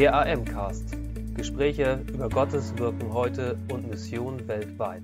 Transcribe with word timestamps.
Der 0.00 0.14
AM-Cast. 0.14 0.96
Gespräche 1.34 2.02
über 2.08 2.30
Gottes 2.30 2.74
Wirken 2.78 3.12
heute 3.12 3.58
und 3.70 3.86
Mission 3.86 4.48
weltweit. 4.48 5.02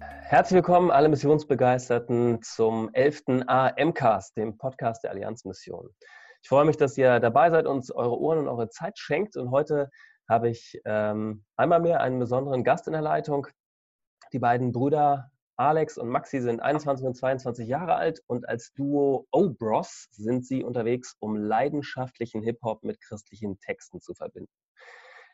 Herzlich 0.00 0.54
willkommen, 0.54 0.90
alle 0.90 1.10
Missionsbegeisterten, 1.10 2.40
zum 2.40 2.88
11. 2.94 3.44
AM-Cast, 3.46 4.38
dem 4.38 4.56
Podcast 4.56 5.04
der 5.04 5.10
Allianzmission. 5.10 5.90
Ich 6.42 6.48
freue 6.48 6.64
mich, 6.64 6.78
dass 6.78 6.96
ihr 6.96 7.20
dabei 7.20 7.50
seid, 7.50 7.66
uns 7.66 7.90
eure 7.90 8.18
Ohren 8.18 8.38
und 8.38 8.48
eure 8.48 8.70
Zeit 8.70 8.98
schenkt. 8.98 9.36
Und 9.36 9.50
heute 9.50 9.90
habe 10.26 10.48
ich 10.48 10.80
ähm, 10.86 11.44
einmal 11.58 11.80
mehr 11.80 12.00
einen 12.00 12.20
besonderen 12.20 12.64
Gast 12.64 12.86
in 12.86 12.94
der 12.94 13.02
Leitung. 13.02 13.48
Die 14.32 14.38
beiden 14.38 14.72
Brüder 14.72 15.30
Alex 15.56 15.98
und 15.98 16.08
Maxi 16.08 16.40
sind 16.40 16.60
21 16.60 17.06
und 17.06 17.14
22 17.14 17.68
Jahre 17.68 17.94
alt 17.94 18.22
und 18.26 18.48
als 18.48 18.72
Duo 18.72 19.26
O-Bros 19.30 20.08
sind 20.10 20.46
sie 20.46 20.64
unterwegs, 20.64 21.16
um 21.20 21.36
leidenschaftlichen 21.36 22.42
Hip-Hop 22.42 22.82
mit 22.82 23.00
christlichen 23.00 23.58
Texten 23.60 24.00
zu 24.00 24.14
verbinden. 24.14 24.52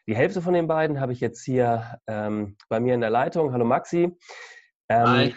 Die 0.06 0.16
Hälfte 0.16 0.40
von 0.40 0.54
den 0.54 0.66
beiden 0.66 1.00
habe 1.00 1.12
ich 1.12 1.20
jetzt 1.20 1.44
hier 1.44 2.00
ähm, 2.06 2.56
bei 2.68 2.80
mir 2.80 2.94
in 2.94 3.00
der 3.00 3.10
Leitung. 3.10 3.52
Hallo 3.52 3.64
Maxi. 3.64 4.16
Ähm, 4.88 5.06
Hi. 5.06 5.34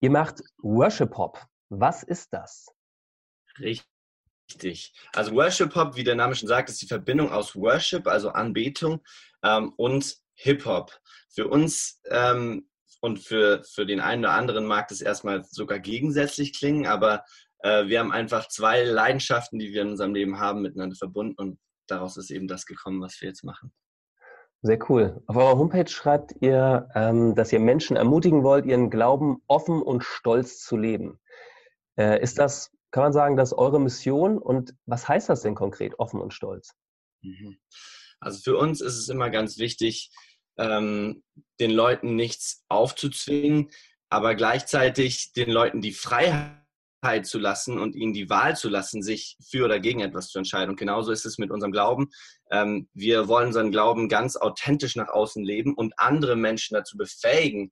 Ihr 0.00 0.10
macht 0.10 0.42
Worship 0.62 1.10
Pop. 1.10 1.38
Was 1.68 2.02
ist 2.02 2.32
das? 2.32 2.66
Richtig. 3.58 4.94
Also 5.14 5.34
Worship 5.34 5.72
Pop, 5.72 5.96
wie 5.96 6.04
der 6.04 6.14
Name 6.14 6.34
schon 6.34 6.48
sagt, 6.48 6.68
ist 6.68 6.80
die 6.82 6.86
Verbindung 6.86 7.30
aus 7.30 7.54
Worship, 7.56 8.06
also 8.06 8.30
Anbetung, 8.30 9.02
ähm, 9.42 9.72
und 9.76 10.16
Hip 10.34 10.64
Hop. 10.64 10.98
Für 11.28 11.48
uns 11.48 12.00
ähm, 12.10 12.68
und 13.04 13.18
für, 13.18 13.62
für 13.64 13.84
den 13.84 14.00
einen 14.00 14.24
oder 14.24 14.32
anderen 14.32 14.64
mag 14.64 14.88
das 14.88 15.02
erstmal 15.02 15.44
sogar 15.44 15.78
gegensätzlich 15.78 16.56
klingen, 16.56 16.86
aber 16.86 17.22
äh, 17.58 17.86
wir 17.86 18.00
haben 18.00 18.12
einfach 18.12 18.48
zwei 18.48 18.82
Leidenschaften, 18.82 19.58
die 19.58 19.74
wir 19.74 19.82
in 19.82 19.90
unserem 19.90 20.14
Leben 20.14 20.38
haben, 20.38 20.62
miteinander 20.62 20.96
verbunden 20.96 21.34
und 21.36 21.58
daraus 21.86 22.16
ist 22.16 22.30
eben 22.30 22.48
das 22.48 22.64
gekommen, 22.64 23.02
was 23.02 23.20
wir 23.20 23.28
jetzt 23.28 23.44
machen. 23.44 23.74
Sehr 24.62 24.78
cool. 24.88 25.22
Auf 25.26 25.36
eurer 25.36 25.58
Homepage 25.58 25.86
schreibt 25.86 26.32
ihr, 26.40 26.88
ähm, 26.94 27.34
dass 27.34 27.52
ihr 27.52 27.60
Menschen 27.60 27.98
ermutigen 27.98 28.42
wollt, 28.42 28.64
ihren 28.64 28.88
Glauben 28.88 29.42
offen 29.48 29.82
und 29.82 30.02
stolz 30.02 30.60
zu 30.60 30.78
leben. 30.78 31.20
Äh, 31.98 32.22
ist 32.22 32.38
das, 32.38 32.70
kann 32.90 33.02
man 33.02 33.12
sagen, 33.12 33.36
das 33.36 33.52
eure 33.52 33.80
Mission 33.80 34.38
und 34.38 34.74
was 34.86 35.06
heißt 35.06 35.28
das 35.28 35.42
denn 35.42 35.54
konkret, 35.54 35.98
offen 35.98 36.22
und 36.22 36.32
stolz? 36.32 36.74
Mhm. 37.20 37.58
Also 38.18 38.40
für 38.40 38.56
uns 38.56 38.80
ist 38.80 38.96
es 38.96 39.10
immer 39.10 39.28
ganz 39.28 39.58
wichtig, 39.58 40.10
ähm, 40.58 41.22
den 41.60 41.70
Leuten 41.70 42.16
nichts 42.16 42.64
aufzuzwingen, 42.68 43.70
aber 44.08 44.34
gleichzeitig 44.34 45.32
den 45.32 45.50
Leuten 45.50 45.80
die 45.80 45.92
Freiheit 45.92 46.56
zu 47.24 47.38
lassen 47.38 47.78
und 47.78 47.96
ihnen 47.96 48.12
die 48.12 48.30
Wahl 48.30 48.56
zu 48.56 48.68
lassen, 48.68 49.02
sich 49.02 49.36
für 49.46 49.64
oder 49.64 49.80
gegen 49.80 50.00
etwas 50.00 50.28
zu 50.28 50.38
entscheiden. 50.38 50.70
Und 50.70 50.78
genauso 50.78 51.12
ist 51.12 51.26
es 51.26 51.38
mit 51.38 51.50
unserem 51.50 51.72
Glauben. 51.72 52.10
Ähm, 52.50 52.88
wir 52.94 53.28
wollen 53.28 53.48
unseren 53.48 53.72
Glauben 53.72 54.08
ganz 54.08 54.36
authentisch 54.36 54.96
nach 54.96 55.08
außen 55.08 55.44
leben 55.44 55.74
und 55.74 55.98
andere 55.98 56.36
Menschen 56.36 56.74
dazu 56.74 56.96
befähigen, 56.96 57.70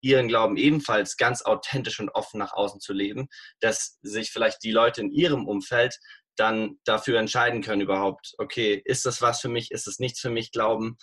ihren 0.00 0.28
Glauben 0.28 0.56
ebenfalls 0.56 1.16
ganz 1.16 1.42
authentisch 1.42 1.98
und 2.00 2.10
offen 2.10 2.38
nach 2.38 2.52
außen 2.52 2.80
zu 2.80 2.92
leben, 2.92 3.28
dass 3.60 3.98
sich 4.02 4.30
vielleicht 4.30 4.62
die 4.62 4.70
Leute 4.70 5.00
in 5.00 5.10
ihrem 5.10 5.46
Umfeld 5.46 5.98
dann 6.36 6.78
dafür 6.84 7.18
entscheiden 7.18 7.62
können 7.62 7.82
überhaupt, 7.82 8.34
okay, 8.38 8.80
ist 8.84 9.06
das 9.06 9.20
was 9.20 9.40
für 9.40 9.48
mich, 9.48 9.72
ist 9.72 9.88
es 9.88 9.98
nichts 9.98 10.20
für 10.20 10.30
mich, 10.30 10.52
Glauben. 10.52 10.96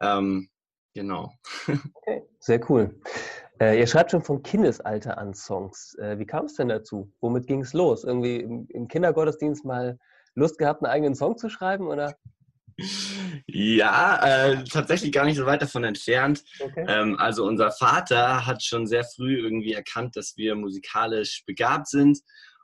Ähm, 0.00 0.48
Genau. 0.96 1.30
Okay, 1.94 2.22
sehr 2.38 2.70
cool. 2.70 2.98
Äh, 3.60 3.78
ihr 3.78 3.86
schreibt 3.86 4.12
schon 4.12 4.22
von 4.22 4.42
Kindesalter 4.42 5.18
an 5.18 5.34
Songs. 5.34 5.94
Äh, 5.98 6.18
wie 6.18 6.24
kam 6.24 6.46
es 6.46 6.54
denn 6.54 6.68
dazu? 6.68 7.12
Womit 7.20 7.46
ging 7.46 7.60
es 7.60 7.74
los? 7.74 8.04
Irgendwie 8.04 8.36
im, 8.36 8.66
im, 8.70 8.88
Kindergottesdienst 8.88 9.66
mal 9.66 9.98
Lust 10.34 10.56
gehabt, 10.56 10.82
einen 10.82 10.90
eigenen 10.90 11.14
Song 11.14 11.36
zu 11.36 11.50
schreiben? 11.50 11.86
Oder? 11.86 12.16
Ja, 13.46 14.20
äh, 14.22 14.64
tatsächlich 14.64 15.12
gar 15.12 15.26
nicht 15.26 15.36
so 15.36 15.44
weit 15.44 15.60
davon 15.60 15.84
entfernt. 15.84 16.42
Okay. 16.60 16.86
Ähm, 16.88 17.18
also 17.18 17.44
unser 17.44 17.70
Vater 17.72 18.46
hat 18.46 18.62
schon 18.62 18.86
sehr 18.86 19.04
früh 19.04 19.38
irgendwie 19.38 19.74
erkannt, 19.74 20.16
dass 20.16 20.38
wir 20.38 20.54
musikalisch 20.54 21.44
begabt 21.44 21.88
sind 21.88 22.20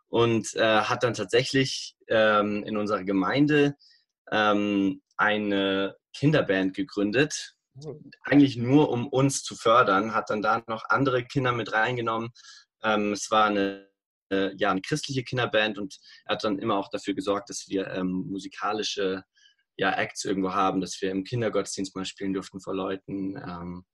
und 0.08 0.54
äh, 0.54 0.80
hat 0.80 1.02
dann 1.02 1.12
tatsächlich 1.12 1.96
ähm, 2.08 2.64
in 2.64 2.78
unserer 2.78 3.04
Gemeinde 3.04 3.76
ähm, 4.30 5.02
eine 5.18 5.96
Kinderband 6.14 6.74
gegründet 6.74 7.56
eigentlich 8.22 8.56
nur 8.56 8.90
um 8.90 9.08
uns 9.08 9.42
zu 9.42 9.56
fördern, 9.56 10.14
hat 10.14 10.30
dann 10.30 10.42
da 10.42 10.62
noch 10.66 10.84
andere 10.88 11.24
Kinder 11.24 11.52
mit 11.52 11.72
reingenommen. 11.72 12.30
Ähm, 12.82 13.12
es 13.12 13.30
war 13.30 13.46
eine, 13.46 13.88
äh, 14.30 14.54
ja, 14.56 14.70
eine 14.70 14.82
christliche 14.82 15.24
Kinderband 15.24 15.78
und 15.78 15.98
er 16.26 16.34
hat 16.34 16.44
dann 16.44 16.58
immer 16.58 16.76
auch 16.76 16.88
dafür 16.90 17.14
gesorgt, 17.14 17.50
dass 17.50 17.66
wir 17.68 17.88
ähm, 17.88 18.26
musikalische 18.28 19.24
ja, 19.76 19.92
Acts 19.92 20.24
irgendwo 20.24 20.52
haben, 20.52 20.80
dass 20.80 21.00
wir 21.00 21.10
im 21.10 21.24
Kindergottesdienst 21.24 21.96
mal 21.96 22.04
spielen 22.04 22.34
durften 22.34 22.60
vor 22.60 22.74
Leuten. 22.74 23.36
Ähm, 23.36 23.84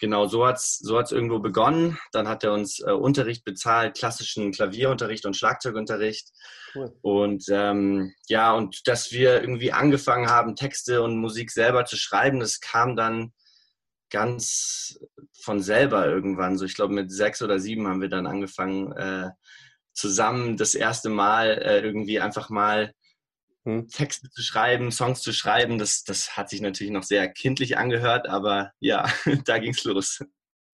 genau, 0.00 0.26
so 0.26 0.46
hat 0.46 0.56
es 0.56 0.78
so 0.78 0.98
hat's 0.98 1.12
irgendwo 1.12 1.38
begonnen. 1.38 1.98
Dann 2.12 2.26
hat 2.26 2.42
er 2.42 2.52
uns 2.52 2.80
äh, 2.80 2.90
Unterricht 2.90 3.44
bezahlt, 3.44 3.96
klassischen 3.96 4.50
Klavierunterricht 4.50 5.26
und 5.26 5.36
Schlagzeugunterricht. 5.36 6.30
Cool. 6.74 6.92
Und 7.02 7.44
ähm, 7.50 8.12
ja, 8.28 8.52
und 8.52 8.88
dass 8.88 9.12
wir 9.12 9.40
irgendwie 9.40 9.72
angefangen 9.72 10.28
haben, 10.28 10.56
Texte 10.56 11.02
und 11.02 11.18
Musik 11.18 11.50
selber 11.50 11.84
zu 11.84 11.96
schreiben, 11.96 12.40
das 12.40 12.60
kam 12.60 12.96
dann 12.96 13.32
ganz 14.10 14.98
von 15.40 15.60
selber 15.60 16.06
irgendwann. 16.06 16.58
So, 16.58 16.64
ich 16.64 16.74
glaube, 16.74 16.94
mit 16.94 17.12
sechs 17.12 17.42
oder 17.42 17.60
sieben 17.60 17.86
haben 17.86 18.00
wir 18.00 18.08
dann 18.08 18.26
angefangen, 18.26 18.92
äh, 18.92 19.30
zusammen 19.92 20.56
das 20.56 20.74
erste 20.74 21.10
Mal 21.10 21.58
äh, 21.62 21.80
irgendwie 21.80 22.20
einfach 22.20 22.50
mal 22.50 22.92
hm. 23.64 23.88
Texte 23.88 24.30
zu 24.30 24.42
schreiben, 24.42 24.90
Songs 24.90 25.20
zu 25.22 25.32
schreiben, 25.32 25.78
das, 25.78 26.04
das 26.04 26.36
hat 26.36 26.48
sich 26.48 26.60
natürlich 26.60 26.92
noch 26.92 27.02
sehr 27.02 27.28
kindlich 27.28 27.76
angehört, 27.76 28.28
aber 28.28 28.72
ja, 28.80 29.06
da 29.44 29.58
ging 29.58 29.72
es 29.72 29.84
los. 29.84 30.20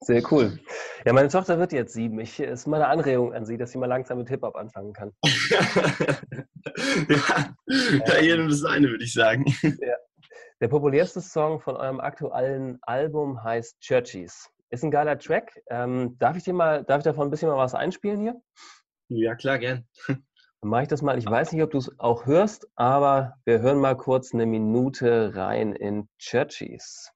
Sehr 0.01 0.23
cool. 0.31 0.59
Ja, 1.05 1.13
meine 1.13 1.29
Tochter 1.29 1.59
wird 1.59 1.73
jetzt 1.73 1.95
sieben. 1.95 2.21
Ich, 2.21 2.39
ist 2.39 2.67
meine 2.67 2.87
Anregung 2.87 3.33
an 3.33 3.47
sie, 3.47 3.57
dass 3.57 3.73
sie 3.73 3.79
mal 3.79 3.87
langsam 3.87 4.19
mit 4.19 4.29
Hip-Hop 4.29 4.55
anfangen 4.55 4.93
kann. 4.93 5.13
ja, 7.09 7.55
da 8.05 8.21
jedem 8.21 8.49
das 8.49 8.63
eine, 8.65 8.89
würde 8.89 9.05
ich 9.05 9.13
sagen. 9.13 9.45
Ja. 9.63 9.97
Der 10.61 10.69
populärste 10.69 11.21
Song 11.21 11.61
von 11.61 11.77
eurem 11.77 12.01
aktuellen 12.01 12.79
Album 12.83 13.43
heißt 13.43 13.79
Churchies. 13.81 14.49
Ist 14.71 14.85
ein 14.85 14.91
geiler 14.91 15.19
Track. 15.19 15.61
Ähm, 15.69 16.17
darf 16.19 16.37
ich 16.37 16.45
dir 16.45 16.55
mal, 16.55 16.83
darf 16.85 16.99
ich 16.99 17.05
davon 17.05 17.29
ein 17.29 17.31
bisschen 17.31 17.49
mal 17.49 17.59
was 17.59 17.75
einspielen 17.75 18.21
hier? 18.21 18.41
Ja, 19.09 19.35
klar, 19.35 19.59
gern. 19.59 19.87
Dann 20.67 20.71
mache 20.73 20.83
ich 20.83 20.89
das 20.89 21.01
mal. 21.01 21.17
Ich 21.17 21.31
weiß 21.31 21.53
nicht, 21.53 21.63
ob 21.63 21.71
du 21.71 21.79
es 21.79 21.97
auch 22.01 22.27
hörst, 22.27 22.67
aber 22.75 23.37
wir 23.45 23.61
hören 23.61 23.79
mal 23.79 23.97
kurz 23.97 24.35
eine 24.35 24.47
Minute 24.47 25.37
rein 25.37 25.73
in 25.73 26.09
Churchies. 26.19 27.13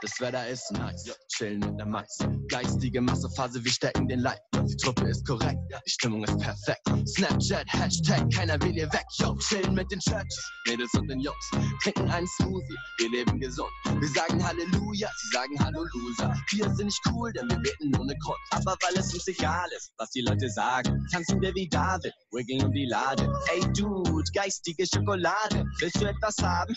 Das 0.00 0.20
Wetter 0.20 0.48
ist 0.48 0.72
nice, 0.72 1.16
chillen 1.36 1.60
mit 1.60 1.78
der 1.78 1.86
Mais. 1.86 2.18
Geistige 2.48 3.00
Massephase, 3.00 3.62
wir 3.64 3.70
stecken 3.70 4.08
den 4.08 4.20
Leib. 4.20 4.40
Die 4.68 4.76
Truppe 4.76 5.08
ist 5.08 5.26
korrekt, 5.26 5.58
die 5.70 5.90
Stimmung 5.90 6.24
ist 6.24 6.38
perfekt. 6.38 6.82
Snapchat, 7.06 7.66
Hashtag, 7.72 8.32
keiner 8.32 8.60
will 8.62 8.72
hier 8.72 8.92
weg. 8.92 9.04
Yo, 9.18 9.36
chillen 9.38 9.74
mit 9.74 9.90
den 9.90 10.00
Churches, 10.00 10.50
Mädels 10.68 10.92
und 10.94 11.08
den 11.08 11.20
Jungs. 11.20 11.50
Trinken 11.82 12.10
einen 12.10 12.26
Smoothie, 12.26 12.76
wir 12.98 13.10
leben 13.10 13.40
gesund. 13.40 13.70
Wir 13.84 14.08
sagen 14.08 14.44
Halleluja, 14.44 15.08
sie 15.16 15.28
sagen 15.32 15.58
Hallo 15.58 15.84
Loser. 15.94 16.34
Wir 16.50 16.68
sind 16.74 16.86
nicht 16.86 17.00
cool, 17.12 17.32
denn 17.32 17.48
wir 17.48 17.58
beten 17.58 17.94
ohne 17.98 18.14
Grund. 18.18 18.38
Aber 18.50 18.76
weil 18.82 18.98
es 18.98 19.12
uns 19.12 19.26
egal 19.28 19.68
ist, 19.76 19.92
was 19.98 20.10
die 20.10 20.22
Leute 20.22 20.48
sagen, 20.50 21.06
tanzen 21.12 21.40
wir 21.40 21.54
wie 21.54 21.68
David, 21.68 22.12
Wigging 22.32 22.64
um 22.64 22.72
die 22.72 22.86
Lade. 22.86 23.32
Ey 23.52 23.60
Dude, 23.72 24.30
geistige 24.34 24.86
Schokolade, 24.86 25.64
willst 25.80 26.00
du 26.00 26.06
etwas 26.06 26.36
haben? 26.42 26.74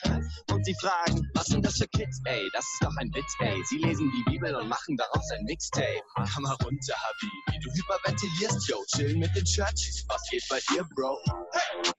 Und 0.52 0.66
sie 0.66 0.76
fragen, 0.82 1.30
was 1.34 1.48
sind 1.48 1.66
das 1.66 1.78
für 1.78 1.88
Kids? 1.88 2.22
Ey, 2.26 2.50
das 2.54 2.64
ist 2.64 2.84
doch 2.84 2.96
ein 2.98 3.14
Witz, 3.14 3.36
ey. 3.40 3.62
Sie 3.66 3.78
lesen 3.78 4.12
die 4.16 4.32
Bibel 4.32 4.45
und 4.54 4.68
machen 4.68 4.98
daraus 4.98 5.32
ein 5.32 5.44
Mixtape. 5.46 6.02
Komm 6.14 6.44
mal 6.44 6.56
runter, 6.64 6.96
Habibi. 6.96 7.64
Du 7.64 7.72
hyperventilierst, 7.72 8.68
yo. 8.68 8.84
Chillen 8.94 9.20
mit 9.20 9.34
den 9.36 9.46
Churches. 9.46 10.06
Was 10.10 10.22
geht 10.30 10.44
bei 10.50 10.60
dir, 10.70 10.86
Bro? 10.94 11.18
Hey! 11.54 11.94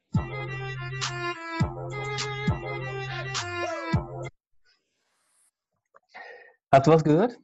Hast 6.72 6.86
du 6.86 6.90
was 6.90 7.04
gehört? 7.04 7.38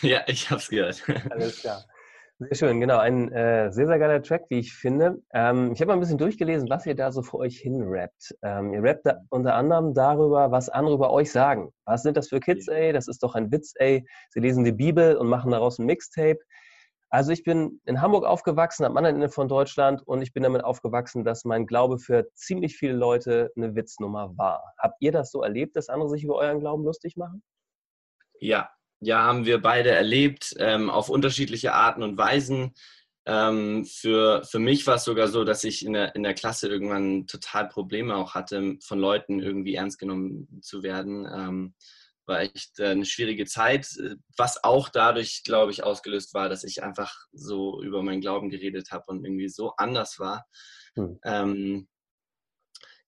Ja, 0.00 0.22
ich 0.26 0.50
hab's 0.50 0.68
gehört. 0.68 1.02
Alles 1.30 1.60
klar. 1.60 1.84
Sehr 2.40 2.54
schön, 2.54 2.80
genau. 2.80 2.98
Ein 2.98 3.32
äh, 3.32 3.72
sehr, 3.72 3.88
sehr 3.88 3.98
geiler 3.98 4.22
Track, 4.22 4.44
wie 4.48 4.60
ich 4.60 4.72
finde. 4.72 5.20
Ähm, 5.32 5.72
ich 5.72 5.80
habe 5.80 5.88
mal 5.88 5.94
ein 5.94 6.00
bisschen 6.00 6.18
durchgelesen, 6.18 6.70
was 6.70 6.86
ihr 6.86 6.94
da 6.94 7.10
so 7.10 7.22
für 7.22 7.38
euch 7.38 7.58
hinrappt. 7.58 8.36
Ähm, 8.42 8.72
ihr 8.72 8.80
rappt 8.80 9.08
unter 9.30 9.56
anderem 9.56 9.92
darüber, 9.92 10.52
was 10.52 10.68
andere 10.68 10.94
über 10.94 11.10
euch 11.10 11.32
sagen. 11.32 11.72
Was 11.84 12.02
sind 12.04 12.16
das 12.16 12.28
für 12.28 12.38
Kids, 12.38 12.68
ey? 12.68 12.92
Das 12.92 13.08
ist 13.08 13.24
doch 13.24 13.34
ein 13.34 13.50
Witz, 13.50 13.72
ey. 13.76 14.06
Sie 14.30 14.38
lesen 14.38 14.62
die 14.62 14.70
Bibel 14.70 15.16
und 15.16 15.26
machen 15.26 15.50
daraus 15.50 15.80
ein 15.80 15.86
Mixtape. 15.86 16.38
Also 17.10 17.32
ich 17.32 17.42
bin 17.42 17.80
in 17.86 18.00
Hamburg 18.00 18.24
aufgewachsen, 18.24 18.84
am 18.84 18.96
anderen 18.96 19.16
Ende 19.16 19.30
von 19.30 19.48
Deutschland 19.48 20.06
und 20.06 20.22
ich 20.22 20.32
bin 20.32 20.44
damit 20.44 20.62
aufgewachsen, 20.62 21.24
dass 21.24 21.44
mein 21.44 21.66
Glaube 21.66 21.98
für 21.98 22.32
ziemlich 22.34 22.76
viele 22.76 22.92
Leute 22.92 23.50
eine 23.56 23.74
Witznummer 23.74 24.36
war. 24.36 24.62
Habt 24.78 24.98
ihr 25.00 25.10
das 25.10 25.32
so 25.32 25.42
erlebt, 25.42 25.74
dass 25.74 25.88
andere 25.88 26.08
sich 26.10 26.22
über 26.22 26.36
euren 26.36 26.60
Glauben 26.60 26.84
lustig 26.84 27.16
machen? 27.16 27.42
Ja, 28.38 28.70
ja, 29.00 29.22
haben 29.22 29.46
wir 29.46 29.60
beide 29.60 29.90
erlebt, 29.90 30.54
ähm, 30.58 30.90
auf 30.90 31.08
unterschiedliche 31.08 31.72
Arten 31.74 32.02
und 32.02 32.18
Weisen. 32.18 32.74
Ähm, 33.26 33.84
für, 33.84 34.42
für 34.44 34.58
mich 34.58 34.86
war 34.86 34.96
es 34.96 35.04
sogar 35.04 35.28
so, 35.28 35.44
dass 35.44 35.62
ich 35.64 35.84
in 35.84 35.92
der, 35.92 36.14
in 36.14 36.22
der 36.22 36.34
Klasse 36.34 36.68
irgendwann 36.68 37.26
total 37.26 37.68
Probleme 37.68 38.16
auch 38.16 38.34
hatte, 38.34 38.76
von 38.82 38.98
Leuten 38.98 39.40
irgendwie 39.40 39.74
ernst 39.74 39.98
genommen 39.98 40.60
zu 40.62 40.82
werden. 40.82 41.28
Ähm, 41.30 41.74
war 42.28 42.40
echt 42.40 42.78
äh, 42.78 42.88
eine 42.88 43.04
schwierige 43.04 43.46
Zeit, 43.46 43.88
was 44.36 44.62
auch 44.62 44.88
dadurch, 44.88 45.42
glaube 45.44 45.72
ich, 45.72 45.82
ausgelöst 45.82 46.34
war, 46.34 46.48
dass 46.48 46.64
ich 46.64 46.82
einfach 46.82 47.26
so 47.32 47.82
über 47.82 48.02
meinen 48.02 48.20
Glauben 48.20 48.50
geredet 48.50 48.92
habe 48.92 49.04
und 49.08 49.24
irgendwie 49.24 49.48
so 49.48 49.72
anders 49.76 50.18
war. 50.18 50.46
Hm. 50.94 51.18
Ähm, 51.24 51.88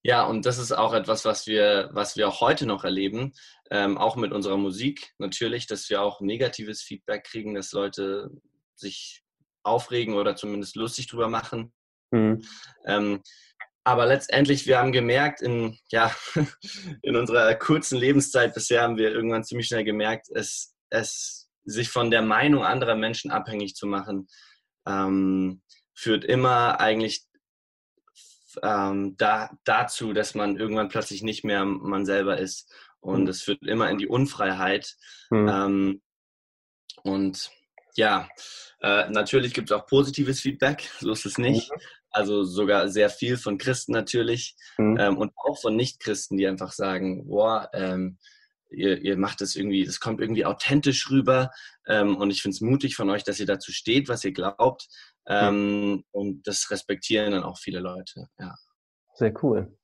ja, 0.02 0.24
und 0.24 0.46
das 0.46 0.58
ist 0.58 0.72
auch 0.72 0.94
etwas, 0.94 1.24
was 1.24 1.46
wir, 1.46 1.90
was 1.92 2.16
wir 2.16 2.28
auch 2.28 2.40
heute 2.40 2.66
noch 2.66 2.84
erleben, 2.84 3.32
ähm, 3.70 3.98
auch 3.98 4.16
mit 4.16 4.32
unserer 4.32 4.56
Musik 4.56 5.12
natürlich, 5.18 5.66
dass 5.66 5.90
wir 5.90 6.02
auch 6.02 6.20
negatives 6.20 6.82
Feedback 6.82 7.24
kriegen, 7.24 7.54
dass 7.54 7.72
Leute 7.72 8.30
sich 8.74 9.22
aufregen 9.62 10.14
oder 10.14 10.36
zumindest 10.36 10.76
lustig 10.76 11.06
drüber 11.08 11.28
machen. 11.28 11.72
Mhm. 12.10 12.42
Ähm, 12.86 13.22
aber 13.84 14.06
letztendlich, 14.06 14.66
wir 14.66 14.78
haben 14.78 14.92
gemerkt, 14.92 15.42
in, 15.42 15.78
ja, 15.90 16.14
in 17.02 17.16
unserer 17.16 17.54
kurzen 17.54 17.98
Lebenszeit 17.98 18.54
bisher 18.54 18.82
haben 18.82 18.96
wir 18.96 19.10
irgendwann 19.10 19.44
ziemlich 19.44 19.66
schnell 19.68 19.84
gemerkt, 19.84 20.28
es, 20.34 20.74
es 20.90 21.50
sich 21.64 21.90
von 21.90 22.10
der 22.10 22.22
Meinung 22.22 22.64
anderer 22.64 22.94
Menschen 22.94 23.30
abhängig 23.30 23.74
zu 23.74 23.86
machen, 23.86 24.28
ähm, 24.86 25.62
führt 25.94 26.24
immer 26.24 26.80
eigentlich 26.80 27.22
ähm, 28.62 29.16
da, 29.16 29.50
dazu, 29.64 30.12
dass 30.12 30.34
man 30.34 30.56
irgendwann 30.56 30.88
plötzlich 30.88 31.22
nicht 31.22 31.44
mehr 31.44 31.64
man 31.64 32.04
selber 32.04 32.38
ist. 32.38 32.72
Und 33.00 33.28
es 33.28 33.42
führt 33.42 33.62
immer 33.62 33.88
in 33.88 33.98
die 33.98 34.08
Unfreiheit. 34.08 34.96
Mhm. 35.30 35.48
Ähm, 35.48 36.02
und 37.02 37.50
ja, 37.96 38.28
äh, 38.82 39.08
natürlich 39.10 39.54
gibt 39.54 39.70
es 39.70 39.76
auch 39.76 39.86
positives 39.86 40.40
Feedback, 40.40 40.88
so 41.00 41.12
ist 41.12 41.26
es 41.26 41.38
nicht. 41.38 41.70
Mhm. 41.70 41.80
Also 42.10 42.44
sogar 42.44 42.88
sehr 42.88 43.08
viel 43.08 43.36
von 43.36 43.58
Christen 43.58 43.92
natürlich 43.92 44.56
mhm. 44.78 44.98
ähm, 44.98 45.16
und 45.16 45.32
auch 45.36 45.60
von 45.60 45.76
Nichtchristen, 45.76 46.36
die 46.36 46.46
einfach 46.46 46.72
sagen, 46.72 47.26
boah, 47.28 47.70
ähm, 47.72 48.18
ihr, 48.68 49.00
ihr 49.02 49.16
macht 49.16 49.40
es 49.42 49.56
irgendwie, 49.56 49.82
es 49.82 50.00
kommt 50.00 50.20
irgendwie 50.20 50.44
authentisch 50.44 51.10
rüber 51.10 51.50
ähm, 51.86 52.16
und 52.16 52.30
ich 52.30 52.42
finde 52.42 52.54
es 52.56 52.60
mutig 52.60 52.96
von 52.96 53.10
euch, 53.10 53.22
dass 53.22 53.40
ihr 53.40 53.46
dazu 53.46 53.72
steht, 53.72 54.08
was 54.08 54.24
ihr 54.24 54.32
glaubt 54.32 54.88
ähm, 55.26 56.04
und 56.10 56.46
das 56.46 56.70
respektieren 56.70 57.32
dann 57.32 57.42
auch 57.44 57.58
viele 57.58 57.80
Leute. 57.80 58.26
Ja. 58.38 58.54
Sehr 59.14 59.32
cool. 59.42 59.76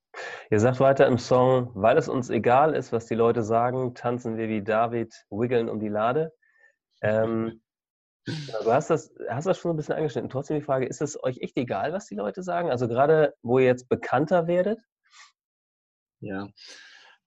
Ihr 0.51 0.61
sagt 0.61 0.81
weiter 0.81 1.07
im 1.07 1.19
Song, 1.19 1.71
weil 1.75 1.99
es 1.99 2.09
uns 2.09 2.31
egal 2.31 2.75
ist, 2.75 2.93
was 2.93 3.07
die 3.07 3.15
Leute 3.15 3.43
sagen, 3.43 3.95
tanzen 3.95 4.37
wir 4.37 4.49
wie 4.49 4.63
David, 4.63 5.15
wiggeln 5.31 5.69
um 5.69 5.79
die 5.79 5.89
Lade. 5.89 6.33
Ähm, 7.03 7.61
genau, 8.25 8.63
du 8.65 8.73
hast 8.73 8.89
das, 8.89 9.15
hast 9.29 9.47
das 9.47 9.59
schon 9.59 9.73
ein 9.73 9.77
bisschen 9.77 9.95
angeschnitten. 9.95 10.31
Trotzdem 10.31 10.59
die 10.59 10.65
Frage, 10.65 10.87
ist 10.87 11.03
es 11.03 11.23
euch 11.23 11.39
echt 11.43 11.57
egal, 11.59 11.93
was 11.93 12.07
die 12.07 12.15
Leute 12.15 12.43
sagen? 12.43 12.71
Also 12.71 12.89
gerade, 12.89 13.35
wo 13.43 13.59
ihr 13.59 13.67
jetzt 13.67 13.89
bekannter 13.89 14.47
werdet? 14.47 14.81
Ja, 16.21 16.49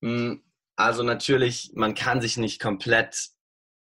hm, 0.02 0.44
also 0.76 1.04
natürlich, 1.04 1.72
man 1.76 1.94
kann 1.94 2.22
sich 2.22 2.38
nicht 2.38 2.62
komplett 2.62 3.30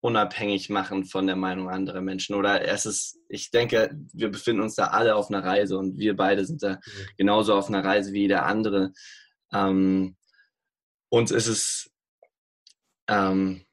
unabhängig 0.02 0.70
machen 0.70 1.06
von 1.06 1.28
der 1.28 1.36
Meinung 1.36 1.70
anderer 1.70 2.02
Menschen. 2.02 2.36
Oder 2.36 2.66
es 2.66 2.86
ist, 2.86 3.20
ich 3.28 3.52
denke, 3.52 3.96
wir 4.14 4.30
befinden 4.30 4.62
uns 4.62 4.76
da 4.76 4.88
alle 4.88 5.16
auf 5.16 5.30
einer 5.30 5.44
Reise 5.44 5.78
und 5.78 5.98
wir 5.98 6.16
beide 6.16 6.46
sind 6.46 6.64
da 6.64 6.76
mhm. 6.76 6.80
genauso 7.18 7.54
auf 7.56 7.68
einer 7.68 7.84
Reise 7.84 8.14
wie 8.14 8.28
der 8.28 8.46
andere. 8.46 8.94
Ähm, 9.52 10.16
uns 11.10 11.32
ist 11.32 11.48
es 11.48 11.92
ähm, 13.08 13.66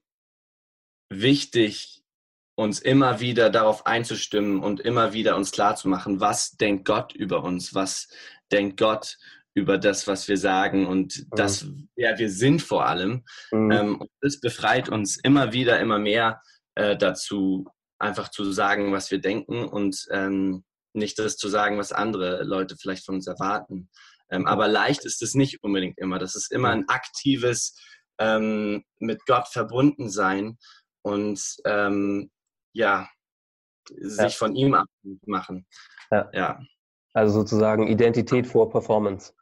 wichtig, 1.11 2.03
uns 2.57 2.81
immer 2.81 3.21
wieder 3.21 3.51
darauf 3.51 3.87
einzustimmen 3.87 4.61
und 4.63 4.81
immer 4.81 5.13
wieder 5.13 5.37
uns 5.37 5.53
klarzumachen, 5.53 6.21
was 6.21 6.53
denkt 6.53 6.87
Gott 6.87 7.15
über 7.15 7.45
uns, 7.45 7.75
was 7.75 8.09
denkt 8.51 8.79
Gott 8.79 9.19
über 9.57 9.79
das, 9.79 10.07
was 10.07 10.29
wir 10.29 10.37
sagen 10.37 10.87
und 10.87 11.19
mhm. 11.19 11.27
das, 11.31 11.67
wer 11.97 12.19
wir 12.19 12.31
sind 12.31 12.61
vor 12.61 12.87
allem. 12.87 13.25
Mhm. 13.51 13.71
Ähm, 13.73 14.01
und 14.01 14.11
das 14.21 14.39
befreit 14.39 14.91
uns 14.91 15.17
immer 15.17 15.53
wieder, 15.55 15.81
immer 15.81 15.99
mehr 15.99 16.43
äh, 16.75 16.95
dazu, 16.95 17.67
einfach 17.99 18.29
zu 18.29 18.53
sagen, 18.53 18.93
was 18.93 19.11
wir 19.11 19.19
denken 19.19 19.65
und 19.65 20.07
ähm, 20.11 20.63
nicht 20.93 21.19
das 21.19 21.39
zu 21.39 21.49
sagen, 21.49 21.79
was 21.79 21.93
andere 21.93 22.45
Leute 22.45 22.77
vielleicht 22.79 23.07
von 23.07 23.17
uns 23.17 23.27
erwarten. 23.27 23.89
Ähm, 24.31 24.43
mhm. 24.43 24.47
aber 24.47 24.69
leicht 24.69 25.07
ist 25.07 25.23
es 25.23 25.35
nicht 25.35 25.63
unbedingt 25.63 25.99
immer. 25.99 26.19
Das 26.19 26.35
ist 26.35 26.53
immer 26.53 26.71
ein 26.71 26.87
aktives 26.89 27.81
ähm, 28.19 28.85
mit 28.99 29.25
Gott 29.25 29.49
verbunden 29.49 30.11
sein 30.11 30.59
und 31.03 31.41
ähm, 31.65 32.31
ja, 32.75 33.09
sich 33.89 34.19
ja. 34.19 34.29
von 34.29 34.55
ihm 34.55 34.75
abhängig 34.75 35.27
machen. 35.27 35.67
Ja. 36.11 36.29
ja. 36.35 36.61
Also 37.15 37.41
sozusagen 37.41 37.87
Identität 37.89 38.47
vor 38.47 38.69
Performance. 38.69 39.33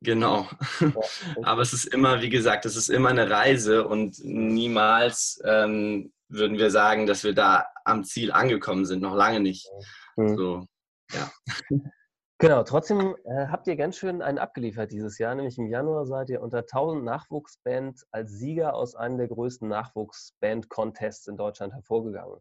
Genau. 0.00 0.48
Aber 1.42 1.62
es 1.62 1.72
ist 1.72 1.86
immer, 1.86 2.22
wie 2.22 2.30
gesagt, 2.30 2.66
es 2.66 2.76
ist 2.76 2.88
immer 2.88 3.10
eine 3.10 3.30
Reise 3.30 3.86
und 3.86 4.18
niemals 4.24 5.40
ähm, 5.44 6.12
würden 6.28 6.58
wir 6.58 6.70
sagen, 6.70 7.06
dass 7.06 7.24
wir 7.24 7.34
da 7.34 7.66
am 7.84 8.04
Ziel 8.04 8.32
angekommen 8.32 8.84
sind. 8.84 9.02
Noch 9.02 9.14
lange 9.14 9.40
nicht. 9.40 9.68
Mhm. 10.16 10.36
So, 10.36 10.66
ja. 11.12 11.30
Genau, 12.38 12.64
trotzdem 12.64 13.16
äh, 13.24 13.46
habt 13.46 13.66
ihr 13.66 13.76
ganz 13.76 13.96
schön 13.96 14.20
einen 14.20 14.36
abgeliefert 14.36 14.92
dieses 14.92 15.16
Jahr, 15.16 15.34
nämlich 15.34 15.56
im 15.56 15.68
Januar 15.68 16.04
seid 16.04 16.28
ihr 16.28 16.42
unter 16.42 16.58
1000 16.58 17.02
Nachwuchsband 17.02 18.04
als 18.10 18.30
Sieger 18.32 18.74
aus 18.74 18.94
einem 18.94 19.16
der 19.16 19.28
größten 19.28 19.66
Nachwuchsband-Contests 19.66 21.28
in 21.28 21.38
Deutschland 21.38 21.72
hervorgegangen. 21.72 22.38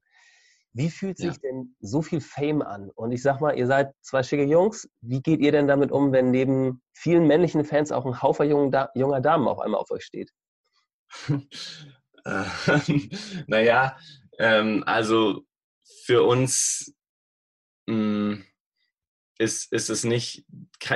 Wie 0.75 0.89
fühlt 0.89 1.18
sich 1.18 1.36
ja. 1.36 1.39
denn 1.42 1.74
so 1.80 2.01
viel 2.01 2.19
Fame 2.19 2.62
an? 2.62 2.92
Und 2.95 3.13
ich 3.13 3.22
sag 3.22 3.39
mal, 3.39 3.57
ihr 3.57 3.66
seid 3.66 3.94
zwei 4.01 4.24
schicke 4.24 4.44
Jungs. 4.44 4.89
Wie 5.00 5.22
geht 5.22 5.39
ihr 5.39 5.54
denn 5.54 5.69
damit 5.69 5.89
um, 5.89 6.12
wenn 6.12 6.31
neben 6.31 6.81
vielen 6.92 7.27
männlichen 7.27 7.63
Fans 7.63 7.94
auch 7.94 8.06
ein 8.06 8.22
Haufer 8.22 8.44
junger 8.44 9.22
Damen 9.22 9.48
auf 9.48 9.60
einmal 9.60 9.80
auf 9.80 9.89
euch 9.89 10.04
steht? 10.04 10.33
naja, 13.48 13.98
ähm, 14.38 14.83
also 14.86 15.44
für 16.04 16.24
uns 16.24 16.94
mh, 17.88 17.95
mm, 17.95 18.44
ist, 19.38 19.72
ist 19.74 19.90
es 19.90 20.04
nicht 20.04 20.46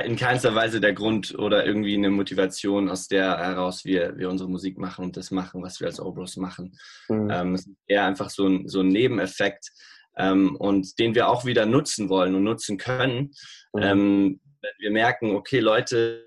in 0.02 0.16
keinster 0.16 0.54
Weise 0.54 0.80
der 0.80 0.92
Grund 0.92 1.38
oder 1.38 1.66
irgendwie 1.66 1.94
eine 1.94 2.10
Motivation, 2.10 2.88
aus 2.88 3.08
der 3.08 3.38
heraus 3.38 3.84
wir, 3.84 4.16
wir 4.16 4.30
unsere 4.30 4.48
Musik 4.48 4.78
machen 4.78 5.06
und 5.06 5.16
das 5.16 5.30
machen, 5.30 5.62
was 5.62 5.80
wir 5.80 5.86
als 5.86 6.00
Obros 6.00 6.36
machen. 6.36 6.76
Mhm. 7.08 7.30
Ähm, 7.30 7.54
es 7.54 7.66
ist 7.66 7.76
eher 7.86 8.04
einfach 8.04 8.30
so 8.30 8.46
ein, 8.46 8.68
so 8.68 8.80
ein 8.80 8.88
Nebeneffekt 8.88 9.70
ähm, 10.16 10.56
und 10.56 10.98
den 10.98 11.14
wir 11.14 11.28
auch 11.28 11.44
wieder 11.44 11.66
nutzen 11.66 12.08
wollen 12.08 12.34
und 12.34 12.44
nutzen 12.44 12.78
können. 12.78 13.32
Mhm. 13.74 13.82
Ähm, 13.82 14.40
wenn 14.62 14.72
wir 14.78 14.90
merken, 14.90 15.34
okay, 15.34 15.60
Leute, 15.60 16.26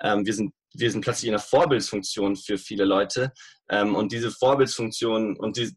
ähm, 0.00 0.26
wir 0.26 0.34
sind 0.34 0.52
wir 0.74 0.90
sind 0.90 1.00
plötzlich 1.02 1.28
in 1.28 1.34
einer 1.34 1.42
Vorbildsfunktion 1.42 2.36
für 2.36 2.58
viele 2.58 2.84
Leute. 2.84 3.32
Ähm, 3.68 3.94
und 3.94 4.12
diese 4.12 4.30
Vorbildsfunktion 4.30 5.36
und 5.36 5.56
die, 5.56 5.74